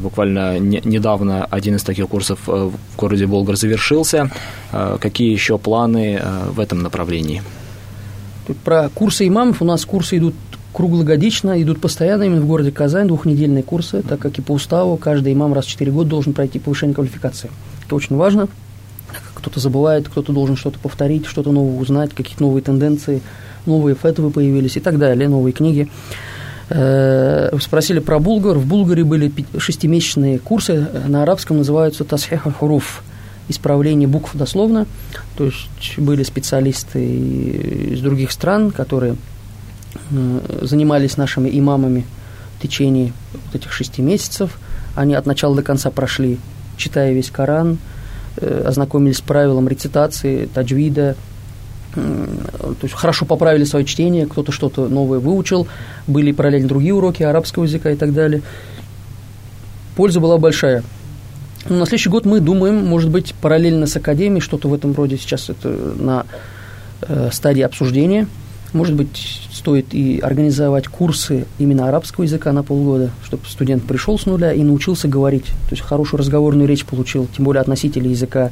[0.00, 4.30] буквально не, недавно один из таких курсов э, в городе Болгар завершился.
[4.72, 6.20] Э, какие еще планы
[6.50, 7.42] в этом направлении?
[8.64, 10.34] Про курсы имамов у нас курсы идут
[10.72, 15.32] круглогодично, идут постоянно именно в городе Казань, двухнедельные курсы, так как и по уставу каждый
[15.32, 17.50] имам раз в 4 года должен пройти повышение квалификации.
[17.84, 18.48] Это очень важно.
[19.34, 23.22] кто-то забывает, кто-то должен что-то повторить, что-то новое узнать, какие-то новые тенденции,
[23.66, 25.88] новые фетвы появились и так далее, новые книги.
[26.70, 28.58] Э, спросили про Булгар.
[28.58, 33.02] В Булгаре были шестимесячные курсы, на арабском называются тасхиха хуруф,
[33.48, 34.86] исправление букв дословно.
[35.36, 39.16] То есть были специалисты из других стран, которые
[40.10, 42.06] э, занимались нашими имамами
[42.58, 44.58] в течение вот этих шести месяцев.
[44.94, 46.38] Они от начала до конца прошли,
[46.76, 47.78] читая весь Коран,
[48.36, 51.16] э, ознакомились с правилом рецитации, таджвида,
[51.94, 55.66] то есть хорошо поправили свое чтение, кто-то что-то новое выучил,
[56.06, 58.42] были параллельно другие уроки арабского языка и так далее.
[59.96, 60.84] Польза была большая.
[61.68, 65.18] Но на следующий год мы думаем, может быть, параллельно с академией, что-то в этом роде
[65.18, 66.24] сейчас это на
[67.02, 68.26] э, стадии обсуждения.
[68.72, 74.26] Может быть, стоит и организовать курсы именно арабского языка на полгода, чтобы студент пришел с
[74.26, 78.50] нуля и научился говорить, то есть хорошую разговорную речь получил, тем более от носителя языка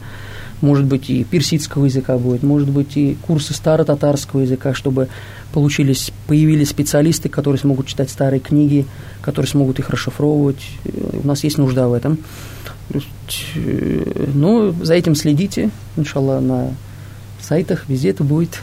[0.61, 5.09] может быть, и персидского языка будет, может быть, и курсы старо-татарского языка, чтобы
[5.53, 8.87] получились, появились специалисты, которые смогут читать старые книги,
[9.23, 10.65] которые смогут их расшифровывать.
[11.13, 12.19] У нас есть нужда в этом.
[12.91, 16.75] Э, ну, за этим следите, иншаллах, на
[17.41, 18.61] сайтах, везде это будет.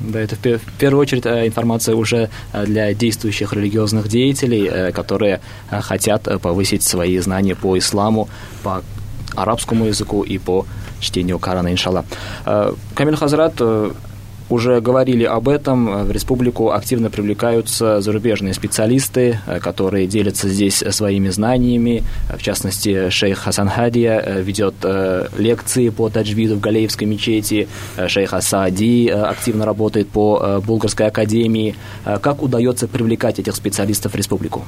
[0.00, 6.28] Да, это в первую очередь э, информация уже э, для действующих религиозных деятелей, которые хотят
[6.40, 8.28] повысить свои знания по исламу,
[8.62, 8.82] по
[9.34, 10.66] арабскому языку и по
[11.00, 12.04] чтению Корана, иншалла.
[12.46, 13.90] Э, Камиль Хазрат, э,
[14.50, 21.28] уже говорили об этом, в республику активно привлекаются зарубежные специалисты, э, которые делятся здесь своими
[21.28, 22.02] знаниями.
[22.34, 24.74] В частности, шейх Хасан Хадия ведет
[25.36, 27.68] лекции по таджвиду в Галеевской мечети,
[28.06, 31.74] шейх Асади активно работает по Булгарской академии.
[32.04, 34.64] Как удается привлекать этих специалистов в республику?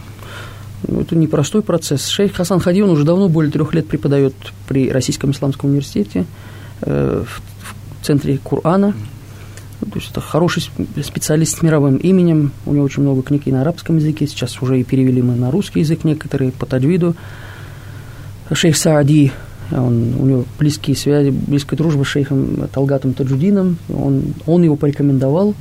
[0.86, 2.08] Ну, это непростой процесс.
[2.08, 4.34] Шейх Хасан Хади, он уже давно, более трех лет преподает
[4.68, 6.24] при Российском исламском университете
[6.82, 8.94] э, в, в центре Кур'ана.
[9.80, 10.62] Ну, то есть это хороший
[11.02, 12.52] специалист с мировым именем.
[12.66, 14.26] У него очень много книг и на арабском языке.
[14.26, 17.14] Сейчас уже и перевели мы на русский язык некоторые по таджвиду.
[18.52, 19.32] Шейх Саади,
[19.70, 23.78] он, у него близкие связи, близкая дружба с шейхом Талгатом Таджудином.
[23.88, 25.54] Он, он его порекомендовал.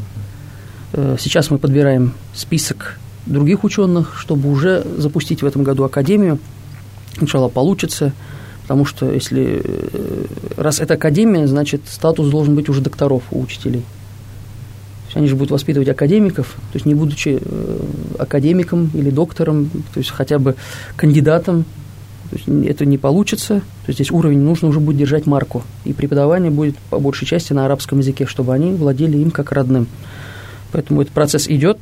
[0.93, 2.99] Э, сейчас мы подбираем список
[3.30, 6.39] других ученых, чтобы уже запустить в этом году академию.
[7.18, 8.13] Сначала получится,
[8.63, 10.26] потому что если э,
[10.58, 13.84] раз это академия, значит статус должен быть уже докторов у учителей.
[15.13, 17.80] они же будут воспитывать академиков, то есть не будучи э,
[18.20, 20.56] академиком или доктором, то есть хотя бы
[20.96, 21.65] кандидатом,
[22.30, 23.56] то есть это не получится.
[23.60, 25.63] То есть здесь уровень нужно уже будет держать марку.
[25.84, 29.88] И преподавание будет по большей части на арабском языке, чтобы они владели им как родным.
[30.72, 31.80] Поэтому этот процесс идет,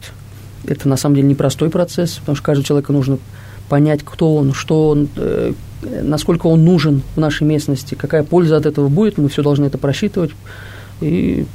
[0.66, 3.20] это на самом деле непростой процесс, потому что каждому человеку нужно
[3.70, 8.66] понять, кто он, что он, э, насколько он нужен в нашей местности, какая польза от
[8.66, 10.32] этого будет, мы все должны это просчитывать,
[11.02, 11.46] и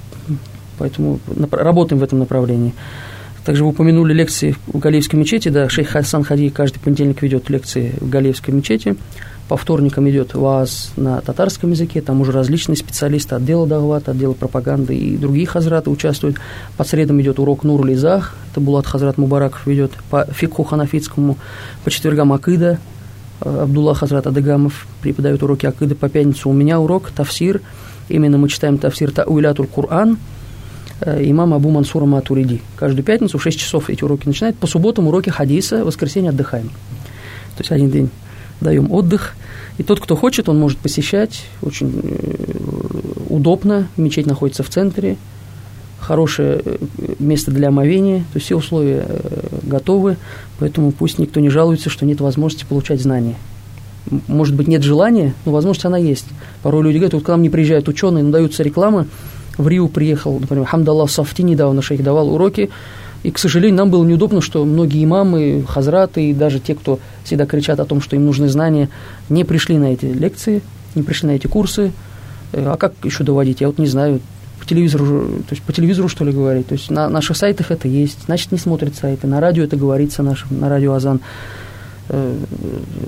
[0.79, 2.75] поэтому работаем в этом направлении.
[3.45, 7.95] Также вы упомянули лекции в Галиевской мечети, да, шейх Хасан Хади каждый понедельник ведет лекции
[8.01, 8.97] в Галиевской мечети,
[9.53, 14.97] по вторникам идет ВАЗ на татарском языке, там уже различные специалисты отдела Дагвата, отдела пропаганды
[14.97, 16.39] и другие хазраты участвуют.
[16.79, 21.37] По средам идет урок Нур Лизах, это Булат Хазрат Мубараков ведет, по фикху ханафитскому,
[21.85, 22.79] по четвергам Акида,
[23.43, 26.49] э, Абдулла Хазрат Адыгамов преподает уроки Акида по пятницу.
[26.49, 27.61] У меня урок Тавсир,
[28.09, 30.17] именно мы читаем Тавсир Тауилятуль Кур'ан,
[31.03, 32.63] э, имам Абу Мансура Матуриди.
[32.77, 34.57] Каждую пятницу в 6 часов эти уроки начинают.
[34.57, 36.69] По субботам уроки хадиса, в воскресенье отдыхаем.
[36.69, 38.11] То есть один день
[38.63, 39.35] даем отдых.
[39.79, 41.45] И тот, кто хочет, он может посещать.
[41.63, 43.89] Очень э, удобно.
[43.97, 45.17] Мечеть находится в центре.
[45.99, 46.77] Хорошее э,
[47.19, 48.21] место для омовения.
[48.21, 50.17] То есть все условия э, готовы.
[50.59, 53.37] Поэтому пусть никто не жалуется, что нет возможности получать знания.
[54.27, 56.27] Может быть, нет желания, но возможность она есть.
[56.63, 59.07] Порой люди говорят, вот к нам не приезжают ученые, но даются рекламы.
[59.59, 62.71] В Рио приехал, например, Хамдаллах Сафти недавно шейх давал уроки
[63.23, 67.47] и, к сожалению, нам было неудобно, что многие имамы, хазраты и даже те, кто всегда
[67.47, 68.89] кричат о том, что им нужны знания,
[69.29, 70.61] не пришли на эти лекции,
[70.95, 71.93] не пришли на эти курсы.
[72.53, 73.61] Э, а как еще доводить?
[73.61, 74.21] Я вот не знаю.
[74.59, 75.07] По телевизору,
[75.49, 76.69] то есть по телевизору, что ли, говорить.
[76.69, 79.27] То есть на наших сайтах это есть, значит, не смотрят сайты.
[79.27, 81.21] На радио это говорится, нашим, на радио Азан.
[82.09, 82.37] Э,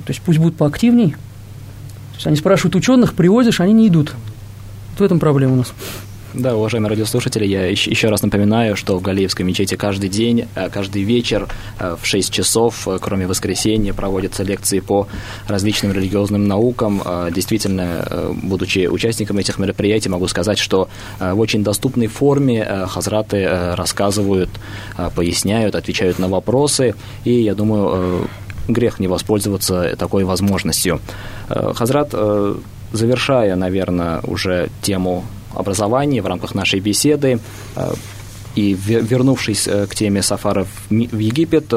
[0.05, 1.11] то есть пусть будут поактивней.
[1.11, 4.14] То есть они спрашивают ученых, привозишь, они не идут.
[4.92, 5.72] Вот в этом проблема у нас.
[6.35, 11.05] Да, уважаемые радиослушатели, я еще раз напоминаю, что в Галиевской мечети каждый день, э, каждый
[11.05, 11.47] вечер
[11.79, 15.07] э, в 6 часов, э, кроме воскресенья, проводятся лекции по
[15.47, 17.01] различным религиозным наукам.
[17.33, 20.88] Действительно, будучи участником этих мероприятий, могу сказать, что
[21.20, 24.51] в очень доступной форме хазраты рассказывают,
[25.14, 26.94] поясняют, отвечают на вопросы,
[27.25, 28.29] и я думаю,
[28.68, 31.01] грех не воспользоваться такой возможностью.
[31.49, 32.12] Хазрат,
[32.92, 37.38] завершая, наверное, уже тему образования в рамках нашей беседы,
[38.55, 41.73] и вернувшись к теме сафаров в Египет,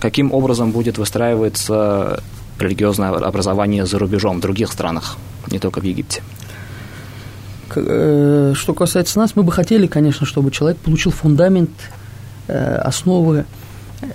[0.00, 2.22] каким образом будет выстраиваться
[2.58, 5.16] религиозное образование за рубежом, в других странах,
[5.50, 6.22] не только в Египте?
[7.74, 11.70] Э, что касается нас, мы бы хотели, конечно, чтобы человек получил фундамент,
[12.48, 13.44] э, основы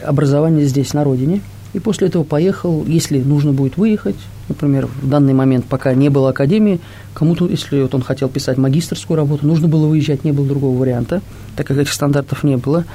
[0.04, 1.42] образования здесь, на родине,
[1.74, 4.18] и после этого поехал, если нужно будет выехать,
[4.52, 6.80] например, в данный момент, пока не было академии,
[7.14, 11.22] кому-то, если вот он хотел писать магистрскую работу, нужно было выезжать, не было другого варианта,
[11.56, 12.86] так как этих стандартов не было.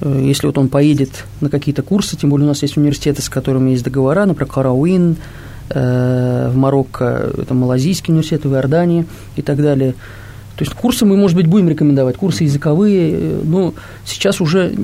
[0.00, 3.28] Э, если вот он поедет на какие-то курсы, тем более у нас есть университеты, с
[3.28, 5.16] которыми есть договора, например, Карауин,
[5.70, 9.06] э, в Марокко, это Малазийский университет, в Иордании
[9.36, 9.94] и так далее.
[10.56, 14.74] То есть курсы мы, может быть, будем рекомендовать, курсы языковые, э, но сейчас уже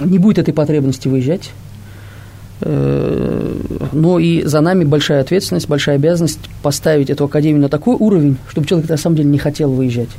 [0.00, 1.52] не будет этой потребности выезжать.
[2.60, 8.66] Но и за нами большая ответственность, большая обязанность поставить эту академию на такой уровень, чтобы
[8.66, 10.10] человек на самом деле не хотел выезжать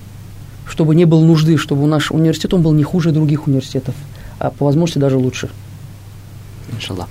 [0.67, 3.95] чтобы не было нужды, чтобы наш университет он был не хуже других университетов,
[4.39, 5.50] а по возможности даже лучше.
[6.74, 7.08] Иншаллах.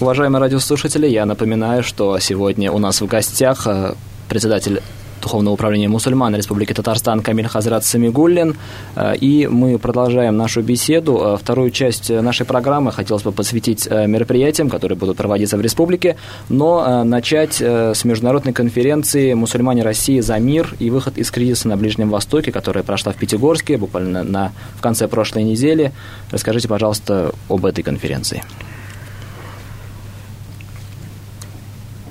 [0.00, 3.94] Уважаемые радиослушатели, я напоминаю, что сегодня у нас в гостях э,
[4.28, 4.82] председатель
[5.24, 8.56] Духовного управления мусульман Республики Татарстан Камиль Хазрат Самигуллин.
[8.94, 11.18] Э, и мы продолжаем нашу беседу.
[11.18, 16.16] Э, вторую часть нашей программы хотелось бы посвятить э, мероприятиям, которые будут проводиться в республике,
[16.50, 22.10] но начать с международной конференции «Мусульмане России за мир и выход из кризиса на Ближнем
[22.10, 25.92] Востоке», которая прошла в Пятигорске буквально на, в конце прошлой недели.
[26.30, 28.42] Расскажите, пожалуйста, об этой конференции.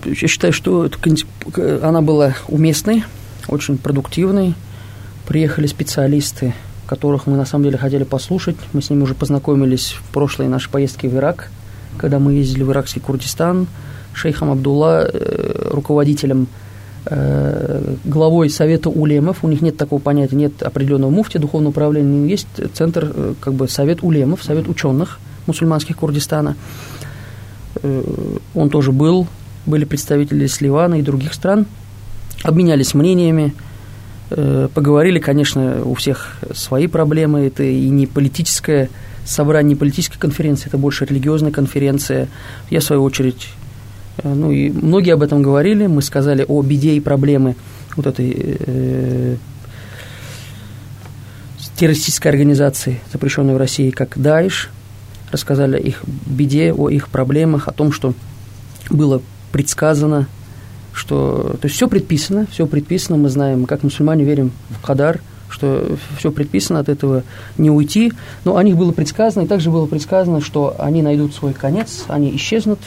[0.06, 0.90] Я считаю, что
[1.82, 3.04] она была уместной,
[3.48, 4.56] очень продуктивной.
[5.28, 6.54] Приехали специалисты,
[6.86, 8.58] которых мы на самом деле хотели послушать.
[8.74, 11.50] Мы с ними уже познакомились в прошлой нашей поездке в Ирак,
[11.98, 13.68] когда мы ездили в иракский Курдистан,
[14.14, 16.48] шейхом Абдулла, э, руководителем
[17.06, 22.48] э, главой Совета улемов, у них нет такого понятия, нет определенного муфти духовного управления, есть
[22.74, 26.56] центр, э, как бы Совет улемов, Совет ученых мусульманских Курдистана.
[28.56, 29.28] Он тоже был,
[29.66, 31.66] были представители с Ливана и других стран,
[32.44, 33.54] обменялись мнениями,
[34.30, 38.90] э, поговорили, конечно, у всех свои проблемы, это и не политическое
[39.26, 42.28] собрание, не политическая конференция, это больше религиозная конференция.
[42.70, 43.48] Я, в свою очередь,
[44.18, 47.56] э, ну и многие об этом говорили, мы сказали о беде и проблемы
[47.96, 49.36] вот этой э,
[51.76, 54.70] террористической организации, запрещенной в России, как Даиш,
[55.32, 58.14] рассказали о их беде, о их проблемах, о том, что
[58.90, 59.22] было
[59.54, 60.28] предсказано,
[60.92, 61.56] что...
[61.62, 66.32] То есть все предписано, все предписано, мы знаем, как мусульмане верим в Кадар, что все
[66.32, 67.24] предписано, от этого
[67.58, 68.12] не уйти.
[68.44, 72.36] Но о них было предсказано, и также было предсказано, что они найдут свой конец, они
[72.36, 72.80] исчезнут.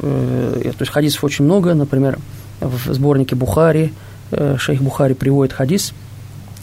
[0.00, 2.18] Э, то есть хадисов очень много, например,
[2.60, 3.92] в сборнике Бухари,
[4.30, 5.92] э, шейх Бухари приводит хадис,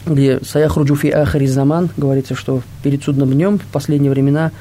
[0.08, 4.52] где «Саях руджуфи ахари заман» говорится, что перед судным днем, в последние времена,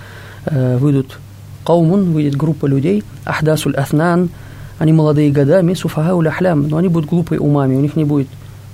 [0.45, 1.19] э, выйдут
[1.65, 4.31] Каумун, выйдет группа людей, Ахдасуль Атнан,
[4.79, 8.29] они молодые годами, Суфахауль Ахлям, но они будут глупые умами, у них не будет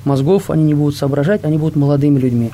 [0.05, 2.51] мозгов, они не будут соображать, они будут молодыми людьми.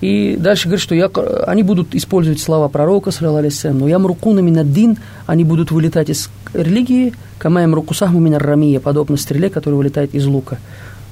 [0.00, 1.10] И дальше говорит, что я,
[1.46, 7.14] они будут использовать слова пророка, саллиллаху но ям рукуна минаддин, они будут вылетать из религии,
[7.38, 10.58] كما يمرق السهم من الرمية, подобно стреле, которая вылетает из лука.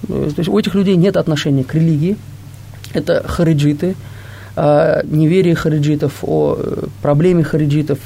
[0.07, 2.17] То есть у этих людей нет отношения к религии,
[2.93, 3.97] это хариджиты,
[4.57, 7.99] о неверии хариджитов, о э, проблеме хариджитов,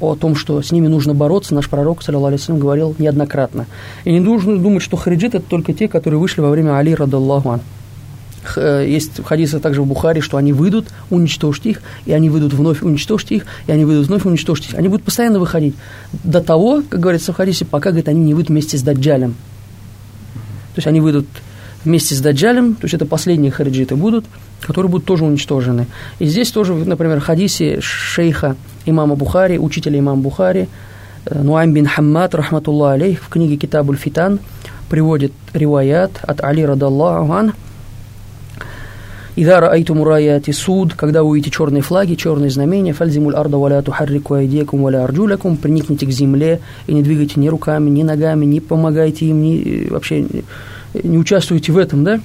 [0.00, 3.66] о том, что с ними нужно бороться, наш пророк, саллаллаху говорил неоднократно.
[4.04, 7.60] И не нужно думать, что хариджиты– это только те, которые вышли во время Али, радаллаху
[8.56, 12.82] э, есть хадисы также в Бухари, что они выйдут, уничтожить их, и они выйдут вновь
[12.82, 14.74] уничтожить их, и они выйдут вновь уничтожить их.
[14.74, 15.74] Они будут постоянно выходить
[16.24, 19.32] до того, как говорится в хадисе, пока, говорит, они не выйдут вместе с Даджалем.
[20.74, 21.26] То есть они выйдут
[21.84, 24.24] вместе с Даджалем, то есть это последние хариджиты будут–
[24.60, 25.86] которые будут тоже уничтожены.
[26.18, 30.68] И здесь тоже, например, хадисе шейха имама Бухари, учителя имама Бухари,
[31.26, 34.40] э, Нуайм бин Хаммад, рахматуллах алейх, в книге Китабуль Фитан
[34.88, 37.52] приводит риваят от Али радаллаху ан,
[39.36, 44.82] Ида раайтум раяти суд, когда увидите черные флаги, черные знамения, фальзимуль арда валя тухаррику айдекум
[44.82, 49.42] валя арджулякум, приникните к земле и не двигайте ни руками, ни ногами, не помогайте им,
[49.42, 50.24] ни, вообще
[50.94, 52.20] не участвуйте в этом, да?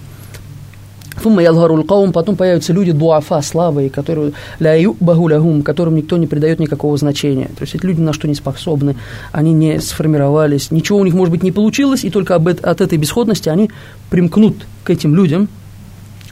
[1.22, 6.60] Фумма ялгарул каум, потом появятся люди дуафа, слабые, которые ля багулягум, которым никто не придает
[6.60, 7.46] никакого значения.
[7.46, 8.96] То есть эти люди на что не способны,
[9.32, 12.98] они не сформировались, ничего у них, может быть, не получилось, и только об, от этой
[12.98, 13.70] бесходности они
[14.10, 15.48] примкнут к этим людям.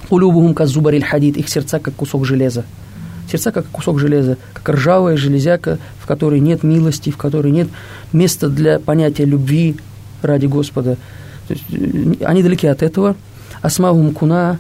[0.10, 2.66] Улюбухум казубариль хадид, их сердца как кусок железа.
[3.32, 7.68] Сердца как кусок железа, как ржавая железяка, в которой нет милости, в которой нет
[8.12, 9.76] места для понятия любви
[10.24, 10.98] ради Господа.
[11.48, 13.16] Есть, э, они далеки от этого.
[13.62, 14.58] Асмагум куна,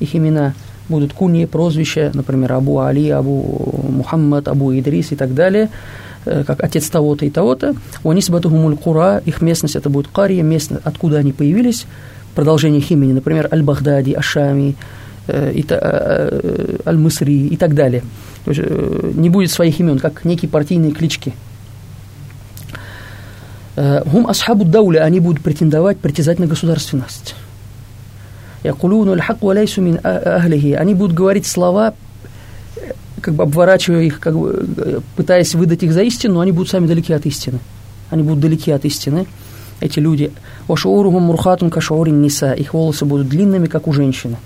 [0.00, 0.54] их имена
[0.88, 5.68] будут куни, прозвища, например, Абу Али, Абу Мухаммад, Абу Идрис и так далее,
[6.24, 7.74] э, как отец того-то и того-то.
[8.02, 11.86] У Анисбатухумуль Кура, их местность это будет Кария, местность, откуда они появились,
[12.34, 14.76] продолжение их имени, например, Аль-Багдади, Ашами,
[15.32, 18.02] Э, э, Аль-Мысри и так далее.
[18.44, 18.62] То есть
[19.16, 21.34] не будет своих имен, как некие партийные клички.
[23.76, 27.34] Гум асхабу дауля, они будут претендовать, притязать на государственность.
[28.62, 30.72] Якулуну аль-хак валяйсу мин ахлихи.
[30.72, 31.94] Они будут говорить слова,
[33.20, 36.86] как бы обворачивая их, как бы пытаясь выдать их за истину, но они будут сами
[36.86, 37.58] далеки от истины.
[38.10, 39.26] Они будут далеки от истины,
[39.80, 40.32] эти люди.
[40.68, 42.52] Вашаурухум мурхатун кашаурин ниса.
[42.52, 44.36] Их волосы будут длинными, как у женщины.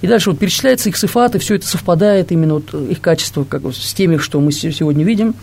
[0.00, 3.92] И дальше вот перечисляются их сифаты, все это совпадает, именно вот их качество как, с
[3.92, 5.34] теми, что мы сегодня видим.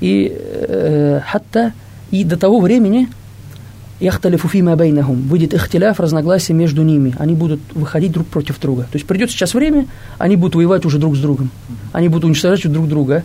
[0.00, 1.72] И э, хатта,
[2.10, 3.08] и до того времени
[4.00, 7.14] яхталифу фима бейнахум, выйдет ихтиляф, разногласия между ними.
[7.18, 8.82] Они будут выходить друг против друга.
[8.82, 9.86] То есть придет сейчас время,
[10.18, 11.50] они будут воевать уже друг с другом.
[11.92, 13.24] Они будут уничтожать друг друга.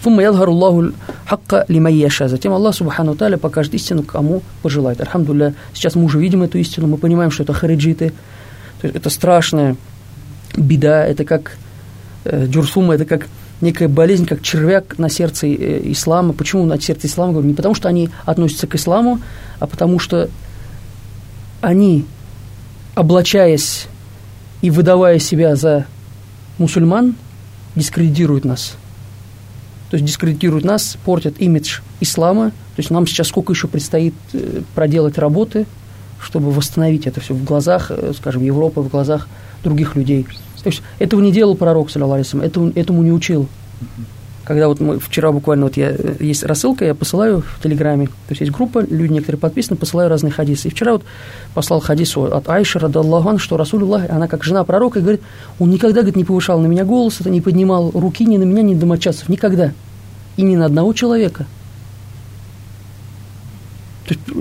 [0.00, 0.92] Фумма ялгару Аллаху
[1.26, 2.26] хакка лимайяша.
[2.28, 5.00] Затем Аллах Субхану Таля покажет истину, кому пожелает.
[5.00, 5.54] Альхамдулля.
[5.74, 8.12] Сейчас мы уже видим эту истину, мы понимаем, что это хариджиты,
[8.80, 9.76] то есть это страшная
[10.56, 11.58] беда, это как
[12.24, 13.28] э, джурсума, это как
[13.60, 16.32] некая болезнь, как червяк на сердце э, ислама.
[16.32, 17.32] Почему на сердце ислама?
[17.32, 19.20] Говорю, не потому, что они относятся к исламу,
[19.58, 20.28] а потому что
[21.60, 22.04] они,
[22.94, 23.86] облачаясь
[24.62, 25.86] и выдавая себя за
[26.58, 27.14] мусульман,
[27.76, 28.76] дискредитируют нас.
[29.90, 32.50] То есть дискредитируют нас, портят имидж ислама.
[32.50, 35.66] То есть нам сейчас сколько еще предстоит э, проделать работы–
[36.20, 39.28] чтобы восстановить это все в глазах, э, скажем, Европы, в глазах
[39.62, 40.26] других людей.
[40.62, 43.48] То есть этого не делал пророк, саллаллаху этому, этому не учил.
[44.44, 48.12] Когда вот мы вчера буквально, вот я, э, есть рассылка, я посылаю в Телеграме, то
[48.30, 50.68] есть есть группа, люди некоторые подписаны, посылаю разные хадисы.
[50.68, 51.04] И вчера вот
[51.54, 55.22] послал хадис от Айши, радаллаху что Расулуллах, она как жена пророка, и говорит,
[55.60, 58.62] он никогда, говорит, не повышал на меня голос, это не поднимал руки ни на меня,
[58.62, 59.72] ни на домочадцев, никогда.
[60.36, 61.46] И ни на одного человека–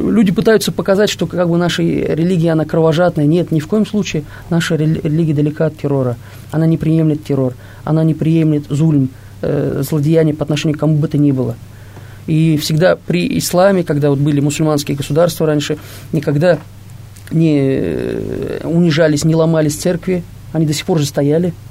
[0.01, 3.25] люди пытаются показать, что как бы наша религия, она кровожадная.
[3.25, 6.17] Нет, ни в коем случае наша религия далека от террора.
[6.51, 9.09] Она не приемлет террор, она не приемлет зульм,
[9.41, 11.55] э, злодеяние по отношению к кому бы то ни было.
[12.27, 15.77] И всегда при исламе, когда вот были мусульманские государства раньше,
[16.11, 16.59] никогда
[17.31, 21.53] не э, унижались, не ломались церкви, они до сих пор же стояли–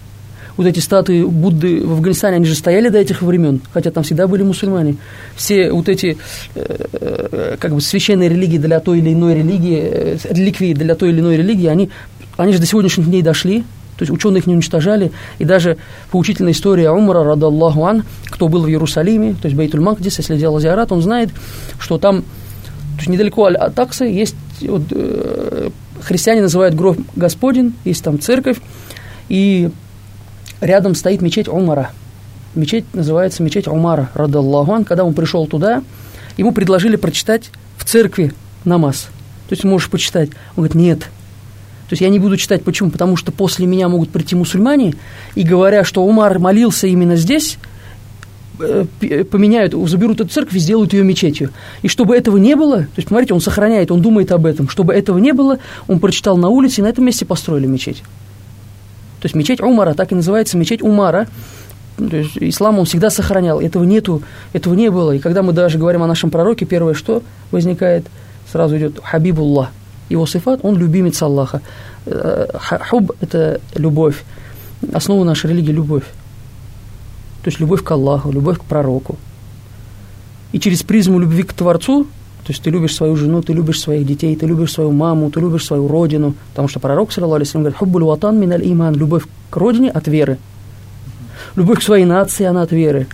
[0.59, 4.27] вот эти статуи Будды в Афганистане, они же стояли до этих времен, хотя там всегда
[4.27, 4.97] были мусульмане.
[5.37, 6.19] Все вот эти
[6.57, 11.11] э, э, как бы священные религии для той или иной религии, э, реликвии для той
[11.11, 11.91] или иной религии, они,
[12.37, 13.61] они же до сегодняшних дней дошли,
[13.97, 15.13] то есть ученые их не уничтожали.
[15.39, 15.79] И даже
[16.11, 20.37] поучительная история Умара, рада Аллаху ан, кто был в Иерусалиме, то есть Бейтуль Макдис, если
[20.37, 21.31] делал зиарат, он знает,
[21.79, 25.71] что там, то есть недалеко от Аксы есть, вот, э,
[26.03, 28.59] христиане называют гроб Господень, есть там церковь,
[29.29, 29.71] и
[30.61, 31.91] рядом стоит мечеть Умара.
[32.55, 34.85] Мечеть называется мечеть Умара, радаллаху.
[34.85, 35.83] Когда он пришел туда,
[36.37, 38.33] ему предложили прочитать в церкви
[38.65, 39.09] намаз.
[39.49, 40.31] То есть можешь почитать.
[40.57, 41.01] Он говорит, нет.
[41.01, 42.63] То есть я не буду читать.
[42.63, 42.91] Почему?
[42.91, 44.95] Потому что после меня могут прийти мусульмане,
[45.35, 47.57] и говоря, что Умар молился именно здесь,
[48.61, 48.85] э,
[49.31, 51.51] поменяют, заберут эту церковь и сделают ее мечетью.
[51.81, 54.93] И чтобы этого не было, то есть, смотрите, он сохраняет, он думает об этом, чтобы
[54.93, 58.03] этого не было, он прочитал на улице, и на этом месте построили мечеть.
[59.21, 61.27] То есть мечеть Умара, так и называется мечеть Умара.
[61.97, 63.61] То есть ислам он всегда сохранял.
[63.61, 65.13] Этого нету, этого не было.
[65.13, 68.07] И когда мы даже говорим о нашем пророке, первое, что возникает,
[68.51, 69.71] сразу идет Хабибуллах.
[70.09, 71.61] Его сифат, он любимец Аллаха.
[72.07, 72.47] Э,
[72.89, 74.25] хуб– это любовь.
[74.93, 76.05] Основа нашей религии– любовь.
[77.43, 79.17] То есть любовь к Аллаху, любовь к пророку.
[80.53, 82.07] И через призму любви к Творцу
[82.49, 85.39] то есть ты любишь свою жену, ты любишь своих детей, ты любишь свою маму, ты
[85.39, 86.35] любишь свою родину.
[86.53, 90.39] Потому что пророк, саллаху говорит, хуббуль ватан миналь иман, любовь к родине от веры.
[91.57, 93.07] Любовь к своей нации, она от веры.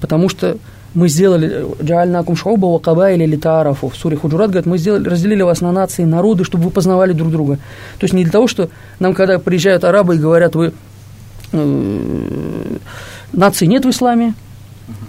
[0.00, 0.56] Потому что
[0.94, 3.90] мы сделали джаальнакум шауба ва кабайли литарафу.
[3.90, 7.30] В суре Худжурат говорит, мы сделали, разделили вас на нации, народы, чтобы вы познавали друг
[7.30, 7.56] друга.
[7.98, 10.72] То есть не для того, что нам, когда приезжают арабы и говорят, вы
[11.52, 12.76] э,
[13.30, 14.32] нации нет в исламе,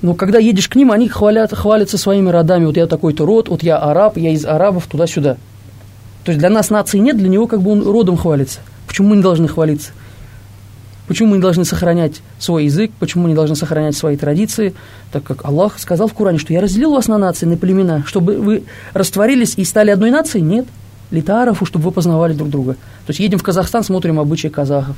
[0.02, 2.66] но когда едешь к ним, они хвалят, хвалятся своими родами.
[2.66, 5.38] Вот я такой-то род, вот я араб, я из арабов туда-сюда.
[6.24, 8.60] То есть для нас нации нет, для него как бы он родом хвалится.
[8.88, 9.92] Почему мы не должны хвалиться?
[11.08, 12.92] Почему мы не должны сохранять свой язык?
[13.00, 14.74] Почему мы не должны сохранять свои традиции?
[15.12, 18.38] Так как Аллах сказал в Коране, что я разделил вас на нации, на племена, чтобы
[18.38, 18.64] вы
[18.94, 20.44] растворились и стали одной нацией?
[20.44, 20.66] Нет.
[21.12, 22.74] Литарову, чтобы вы познавали друг друга.
[22.74, 24.96] То есть едем в Казахстан, смотрим обычаи казахов.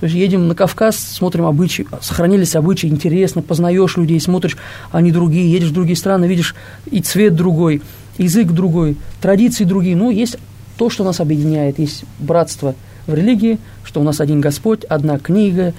[0.00, 4.56] То есть едем на Кавказ, смотрим обычаи, сохранились обычаи, интересно, познаешь людей, смотришь,
[4.90, 6.54] они другие, едешь в другие страны, видишь
[6.90, 7.82] и цвет другой,
[8.16, 9.96] язык другой, традиции другие.
[9.96, 10.38] Ну, есть
[10.78, 12.74] то, что нас объединяет, есть братство
[13.06, 15.74] в религии, что у нас один Господь, одна книга,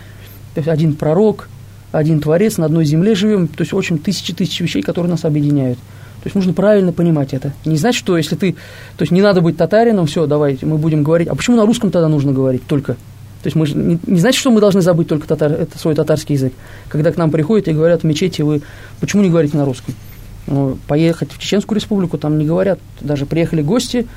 [0.54, 1.50] то есть один пророк,
[1.92, 5.80] один Творец, на одной земле живем, то есть очень тысячи-тысячи вещей, которые нас объединяют.
[5.80, 7.54] То есть нужно правильно понимать это.
[7.66, 8.54] Не значит, что если ты...
[8.98, 11.28] То есть не надо быть татарином, все, давайте, мы будем говорить.
[11.28, 12.96] А почему на русском тогда нужно говорить только?
[13.42, 15.96] То есть мы же, не, не значит, что мы должны забыть только татар, это свой
[15.96, 16.54] татарский язык.
[16.90, 18.62] Когда к нам приходят и говорят в мечети, вы
[19.00, 19.96] почему не говорите на русском?
[20.48, 22.80] Ну, поехать в Чеченскую республику, там не говорят.
[23.00, 24.08] Даже приехали гости,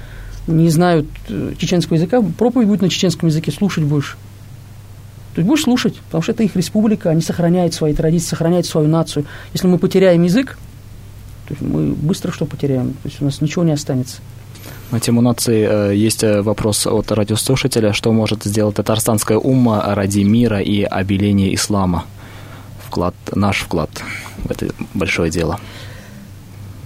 [0.47, 4.17] не знают э, чеченского языка, проповедь будет на чеченском языке, слушать будешь.
[5.35, 8.89] То есть будешь слушать, потому что это их республика, они сохраняют свои традиции, сохраняют свою
[8.89, 9.27] нацию.
[9.53, 10.59] Если мы потеряем язык,
[11.49, 12.91] то есть мы быстро что потеряем?
[12.91, 14.19] То есть у нас ничего не останется.
[14.91, 17.93] На тему нации э, есть э, вопрос от радиослушателя.
[17.93, 22.05] Что может сделать татарстанская умма ради мира и обеления ислама?
[22.87, 23.91] Вклад, наш вклад
[24.45, 25.59] в это большое дело.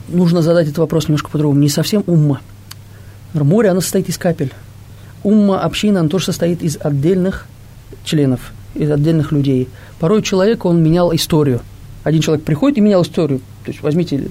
[0.08, 1.60] Нужно задать этот вопрос немножко по-другому.
[1.60, 2.40] Не совсем умма.
[3.34, 4.52] Море, оно состоит из капель.
[5.22, 7.46] Умма, община, она тоже состоит из отдельных
[8.04, 9.68] членов, из отдельных людей.
[10.00, 11.60] Порой человек, он менял историю.
[12.04, 13.40] Один человек приходит и менял историю.
[13.64, 14.28] То есть возьмите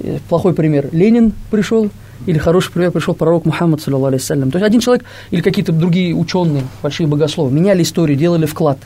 [0.00, 0.88] э, плохой пример.
[0.90, 1.90] Ленин пришел,
[2.26, 6.64] или хороший пример пришел пророк Мухаммад, саллиллаху То есть один человек или какие-то другие ученые,
[6.82, 8.78] большие богословы, меняли историю, делали вклад.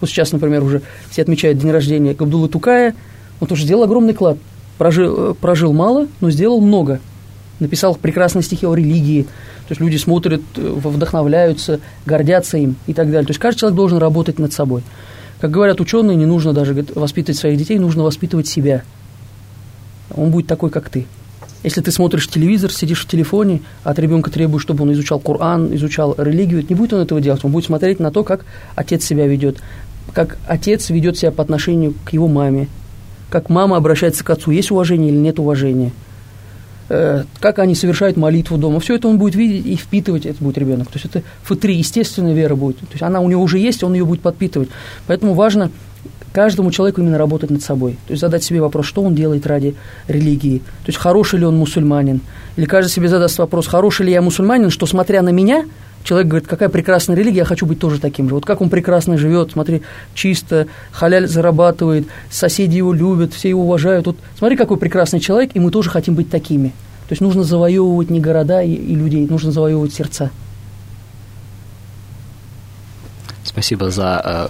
[0.00, 2.94] Вот сейчас, например, уже все отмечают день рождения Габдулы Тукая,
[3.40, 4.38] он тоже сделал огромный вклад.
[4.78, 7.00] Прожил, э, прожил мало, но сделал много.
[7.60, 9.22] Написал прекрасные стихи о религии.
[9.22, 13.26] То есть люди смотрят, э, вдохновляются, гордятся им и так далее.
[13.26, 14.82] То есть каждый человек должен работать над собой.
[15.40, 18.82] Как говорят ученые, не нужно даже воспитывать своих детей, нужно воспитывать себя.
[20.14, 21.06] Он будет такой, как ты.
[21.62, 25.74] Если ты смотришь телевизор, сидишь в телефоне, а от ребенка требуешь, чтобы он изучал Коран,
[25.74, 27.44] изучал религию, не будет он этого делать.
[27.44, 28.44] Он будет смотреть на то, как
[28.76, 29.58] отец себя ведет,
[30.12, 32.68] как отец ведет себя по отношению к его маме,
[33.30, 35.92] как мама обращается к отцу, есть уважение или нет уважения,
[36.88, 38.78] э, как они совершают молитву дома.
[38.80, 40.88] Все это он будет видеть и впитывать, это будет ребенок.
[40.88, 42.78] То есть это футри, естественная вера будет.
[42.78, 44.68] То есть она у него уже есть, он ее будет подпитывать.
[45.06, 45.70] Поэтому важно
[46.32, 47.92] каждому человеку именно работать над собой.
[48.06, 49.74] То есть задать себе вопрос, что он делает ради
[50.08, 50.58] религии.
[50.58, 52.20] То есть хороший ли он мусульманин.
[52.56, 55.64] Или каждый себе задаст вопрос, хороший ли я мусульманин, что смотря на меня,
[56.04, 58.34] человек говорит, какая прекрасная религия, я хочу быть тоже таким же.
[58.34, 59.82] Вот как он прекрасно живет, смотри,
[60.14, 64.06] чисто, халяль зарабатывает, соседи его любят, все его уважают.
[64.06, 66.68] Вот смотри, какой прекрасный человек, и мы тоже хотим быть такими.
[67.08, 70.30] То есть нужно завоевывать не города и, и людей, нужно завоевывать сердца.
[73.44, 74.48] Спасибо за э,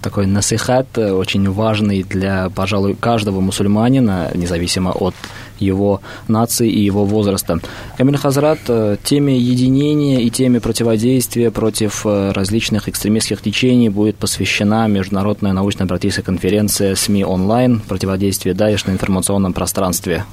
[0.00, 5.14] такой насихат, э, очень важный для, пожалуй, каждого мусульманина, независимо от
[5.58, 7.58] его нации и его возраста.
[7.96, 14.86] Камиль Хазрат, э, теме единения и теме противодействия против э, различных экстремистских течений будет посвящена
[14.88, 20.24] Международная научно-практическая конференция СМИ онлайн «Противодействие Даиш на информационном пространстве».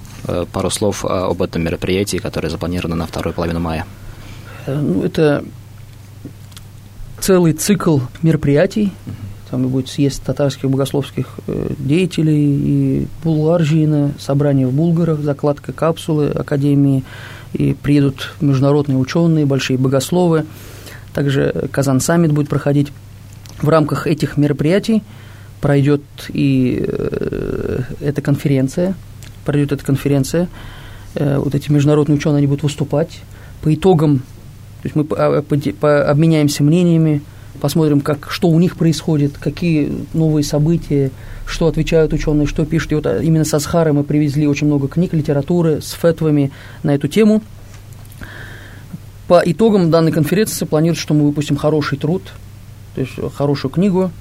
[0.51, 3.85] Пару слов об этом мероприятии, которое запланировано на вторую половину мая.
[4.65, 5.43] Ну, это
[7.19, 8.91] целый цикл мероприятий,
[9.49, 17.03] там будет съезд татарских богословских э, деятелей, и Булгаржина, собрание в Булгарах, закладка капсулы Академии,
[17.53, 20.45] и приедут международные ученые, большие богословы.
[21.13, 22.91] Также Казан-саммит будет проходить.
[23.61, 25.03] В рамках этих мероприятий
[25.61, 28.95] пройдет и э, эта конференция,
[29.45, 30.49] пройдет эта конференция,
[31.13, 33.21] э, вот эти международные ученые, они будут выступать.
[33.61, 34.23] По итогам, то
[34.83, 37.21] есть мы обменяемся мнениями,
[37.59, 41.11] посмотрим, как, что у них происходит, какие новые события,
[41.45, 42.91] что отвечают ученые, что пишут.
[42.91, 46.51] И вот а, именно со Схары мы привезли очень много книг, литературы с фетвами
[46.83, 47.41] на эту тему.
[49.27, 52.21] По итогам данной конференции планируется, что мы выпустим хороший труд,
[52.93, 54.11] то есть хорошую книгу.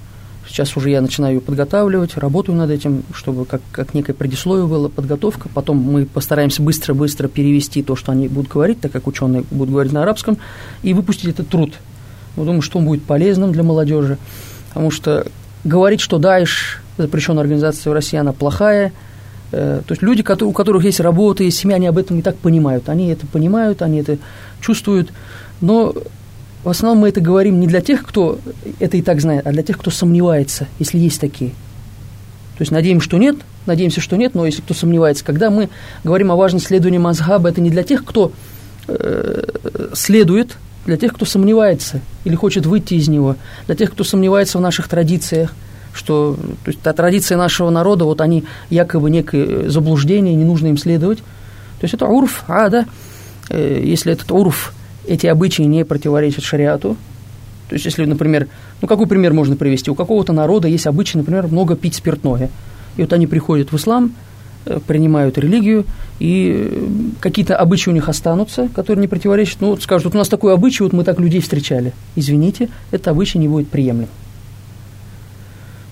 [0.49, 4.89] Сейчас уже я начинаю ее подготавливать, работаю над этим, чтобы как, как некое предисловие была
[4.89, 5.49] подготовка.
[5.53, 9.93] Потом мы постараемся быстро-быстро перевести то, что они будут говорить, так как ученые будут говорить
[9.93, 10.39] на арабском,
[10.83, 11.75] и выпустить этот труд–
[12.37, 14.19] я думаю, что он будет полезным для молодежи,
[14.69, 15.27] потому что
[15.65, 18.93] говорить, что Даиш, запрещенная организация в России, она плохая,
[19.53, 22.37] э, то есть люди, у которых есть работа, есть семья, они об этом и так
[22.37, 22.89] понимают.
[22.89, 24.19] Они это понимают, они это
[24.61, 25.13] чувствуют,
[25.61, 25.95] но
[26.65, 28.39] в основном мы это говорим не для тех, кто
[28.81, 31.51] это и так знает, а для тех, кто сомневается, если есть такие.
[32.57, 35.69] То есть надеемся, что нет, надеемся, что нет, но если кто сомневается, когда мы
[36.05, 38.33] говорим о важности следования Мазгаба, это не для тех, кто
[38.87, 39.45] э,
[39.93, 40.57] следует
[40.87, 44.89] для тех, кто сомневается или хочет выйти из него, для тех, кто сомневается в наших
[44.89, 45.55] традициях,
[45.93, 50.77] что то есть, та традиция нашего народа, вот они якобы некое заблуждение, не нужно им
[50.77, 51.19] следовать.
[51.19, 52.87] То есть это урф, а, да,
[53.51, 54.75] э, если этот урф,
[55.07, 56.97] эти обычаи не противоречат шариату,
[57.69, 58.49] То есть, если, например,
[58.83, 59.91] ну, какой пример можно привести?
[59.91, 62.51] У какого-то народа есть обычай, например, много пить спиртное.
[62.97, 64.13] И вот они приходят в ислам,
[64.87, 65.85] принимают религию,
[66.19, 66.89] и э,
[67.21, 69.61] какие-то обычаи у них останутся, которые не противоречат.
[69.61, 71.93] Ну, вот скажут, вот у нас такой обычай, вот мы так людей встречали.
[72.17, 74.09] Извините, это обычай не будет приемлем.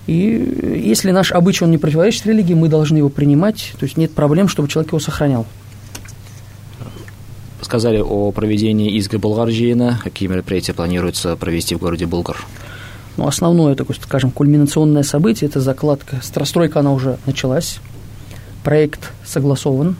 [0.07, 4.13] И если наш обычай, он не противоречит религии, мы должны его принимать, то есть нет
[4.13, 5.45] проблем, чтобы человек его сохранял.
[7.61, 10.01] Сказали о проведении изга Булгаржиина.
[10.03, 12.37] Какие мероприятия планируется провести в городе Булгар?
[13.15, 16.19] Ну, основное, такое, скажем, кульминационное событие– это закладка.
[16.21, 17.79] Стройка, она уже началась.
[18.63, 19.95] Проект согласован.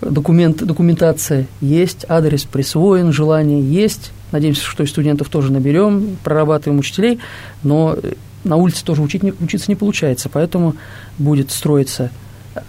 [0.00, 4.12] Документ, документация есть, адрес присвоен, желание есть.
[4.32, 7.20] Надеемся, что и студентов тоже наберем, прорабатываем учителей,
[7.62, 7.96] но
[8.44, 10.74] на улице тоже учить учиться не получается, поэтому
[11.18, 12.10] будет строиться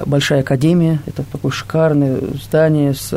[0.05, 3.09] большая академия, это такое шикарное здание, с,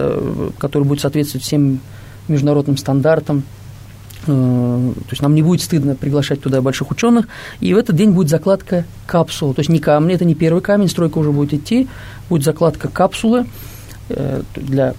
[0.59, 1.80] которое будет соответствовать всем
[2.28, 3.44] международным стандартам.
[4.27, 7.29] Э, то есть нам не будет стыдно приглашать туда больших ученых,
[7.61, 10.89] и в этот день будет закладка капсулы, то есть не камни, это не первый камень,
[10.89, 11.89] стройка уже будет идти,
[12.29, 13.47] будет закладка капсулы.
[14.09, 14.95] Э, для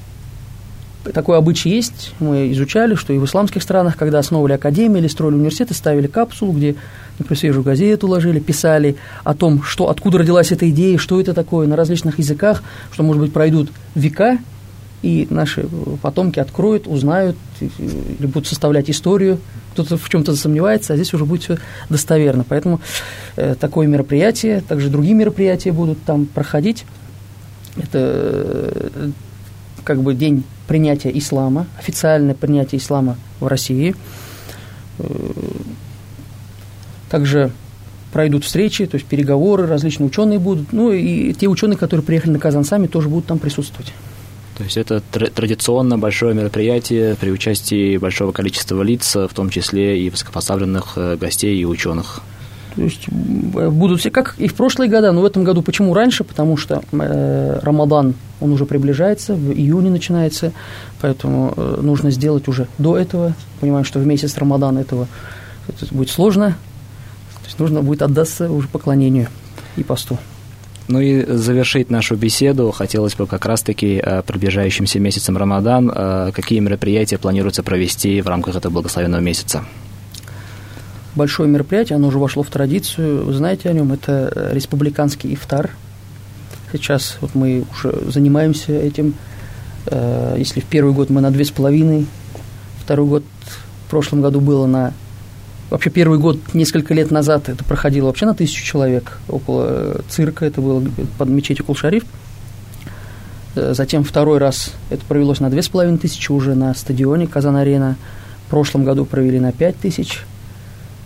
[1.13, 5.36] такой обычай есть, мы изучали, что и в исламских странах, когда основывали академии или строили
[5.36, 6.75] университеты, ставили капсулу, где,
[7.19, 11.67] например, свежую газету ложили, писали о том, что, откуда родилась эта идея, что это такое,
[11.67, 14.38] на различных языках, что, может быть, пройдут века,
[15.01, 15.67] и наши
[16.01, 19.39] потомки откроют, узнают, или будут составлять историю,
[19.73, 21.57] кто-то в чем-то засомневается, а здесь уже будет все
[21.89, 22.43] достоверно.
[22.47, 22.81] Поэтому
[23.35, 26.85] э, такое мероприятие, также другие мероприятия будут там проходить.
[27.75, 29.11] Это э,
[29.83, 33.95] как бы день принятия ислама, официальное принятие ислама в России.
[34.97, 35.05] Э,
[37.09, 37.51] также
[38.11, 42.39] пройдут встречи, то есть переговоры, различные ученые будут, ну и те ученые, которые приехали на
[42.39, 43.93] Казан сами, тоже будут там присутствовать.
[44.57, 50.09] То есть это традиционно большое мероприятие при участии большого количества лиц, в том числе и
[50.09, 52.21] высокопоставленных э, гостей и ученых.
[52.75, 56.23] То есть будут все, как и в прошлые годы, но в этом году почему раньше?
[56.23, 60.51] Потому что э, Рамадан, он уже приближается, в июне начинается,
[61.01, 63.33] поэтому э, нужно сделать уже до этого.
[63.61, 65.07] Понимаем, что в месяц Рамадан этого
[65.67, 66.57] это будет сложно,
[67.33, 69.27] то есть нужно будет отдаться уже поклонению
[69.75, 70.17] и посту.
[70.88, 76.59] Ну и завершить нашу беседу хотелось бы как раз-таки э, приближающимся месяцем Рамадан, э, какие
[76.59, 79.65] мероприятия планируется провести в рамках этого благословенного месяца?
[81.15, 83.25] большое мероприятие, оно уже вошло в традицию.
[83.25, 85.71] Вы знаете о нем, это э, республиканский ифтар.
[86.71, 89.15] Сейчас вот мы уже занимаемся этим.
[90.35, 92.05] Если в первый год мы на две с половиной,
[92.83, 93.23] второй год
[93.85, 94.93] в прошлом году было на...
[95.70, 100.45] Вообще первый год несколько лет назад это проходило вообще на тысячу человек около э, цирка,
[100.45, 100.84] это было
[101.18, 102.03] под мечетью Кулшариф.
[103.55, 107.97] Затем второй раз это провелось на две с половиной тысячи уже на стадионе Казан-Арена.
[108.45, 110.24] В прошлом году провели на пять тысяч–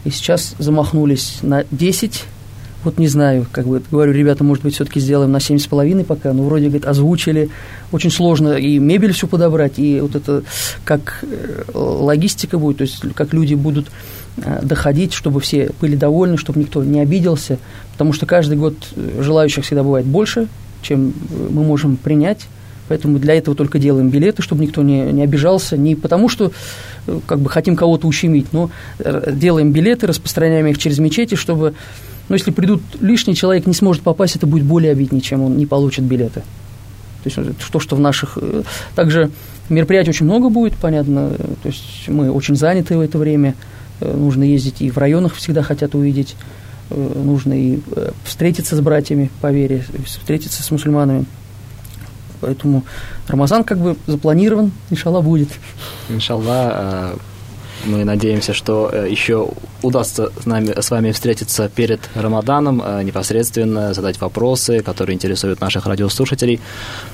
[0.04, 2.24] и сейчас замахнулись на 10.
[2.84, 6.44] Вот не знаю, как бы говорю, ребята, может быть, все-таки сделаем на 7,5 пока, но
[6.44, 7.50] вроде, говорит, озвучили.
[7.92, 10.44] Очень сложно и мебель всю подобрать, и вот это
[10.84, 13.92] как э, логистика будет, то есть как люди будут
[14.38, 17.60] э, доходить, чтобы все были довольны, чтобы никто не обиделся,
[17.92, 20.48] потому что каждый год э, желающих всегда бывает больше,
[20.82, 21.14] чем
[21.52, 22.48] мы можем принять.
[22.88, 25.78] Поэтому для этого только делаем билеты, чтобы никто не, не обижался.
[25.78, 26.52] Не потому, что
[27.26, 28.70] как бы хотим кого-то ущемить, но
[29.00, 31.74] делаем билеты, распространяем их через мечети, чтобы,
[32.30, 35.66] ну, если придут лишний, человек не сможет попасть, это будет более обиднее, чем он не
[35.66, 36.42] получит билеты.
[37.24, 37.38] То есть
[37.72, 38.38] то, что в наших...
[38.42, 38.64] Э,
[38.96, 39.32] также
[39.70, 41.32] мероприятий очень много будет, понятно.
[41.62, 43.56] То есть мы очень заняты в это время.
[44.00, 46.36] Нужно ездить и в районах всегда хотят увидеть.
[46.90, 47.80] Нужно и
[48.24, 51.26] встретиться с братьями по вере, встретиться с мусульманами.
[52.42, 52.84] Поэтому
[53.28, 55.50] Рамазан как бы запланирован, иншаллах будет.
[56.10, 57.16] Иншаллах, э,
[57.86, 59.50] мы надеемся, что э, еще
[59.82, 65.86] удастся с, нами, с вами встретиться перед Рамаданом, э, непосредственно задать вопросы, которые интересуют наших
[65.86, 66.60] радиослушателей.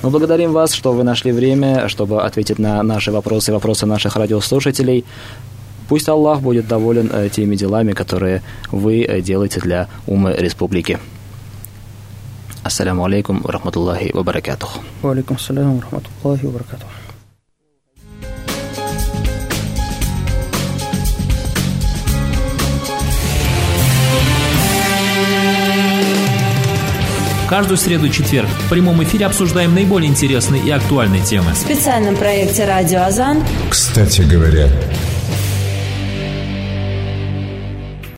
[0.02, 4.16] Мы благодарим вас, что вы нашли время, чтобы ответить на наши вопросы и вопросы наших
[4.16, 5.04] радиослушателей.
[5.88, 10.98] Пусть Аллах будет доволен теми делами, которые вы делаете для умы республики.
[12.62, 14.80] Ассаламу алейкум ва рахматуллахи баракатух.
[15.02, 16.97] Алейкум ассалям ва рахматуллахи ва баракатух.
[27.48, 31.52] Каждую среду и четверг в прямом эфире обсуждаем наиболее интересные и актуальные темы.
[31.52, 34.68] В специальном проекте «Радио Азан» «Кстати говоря»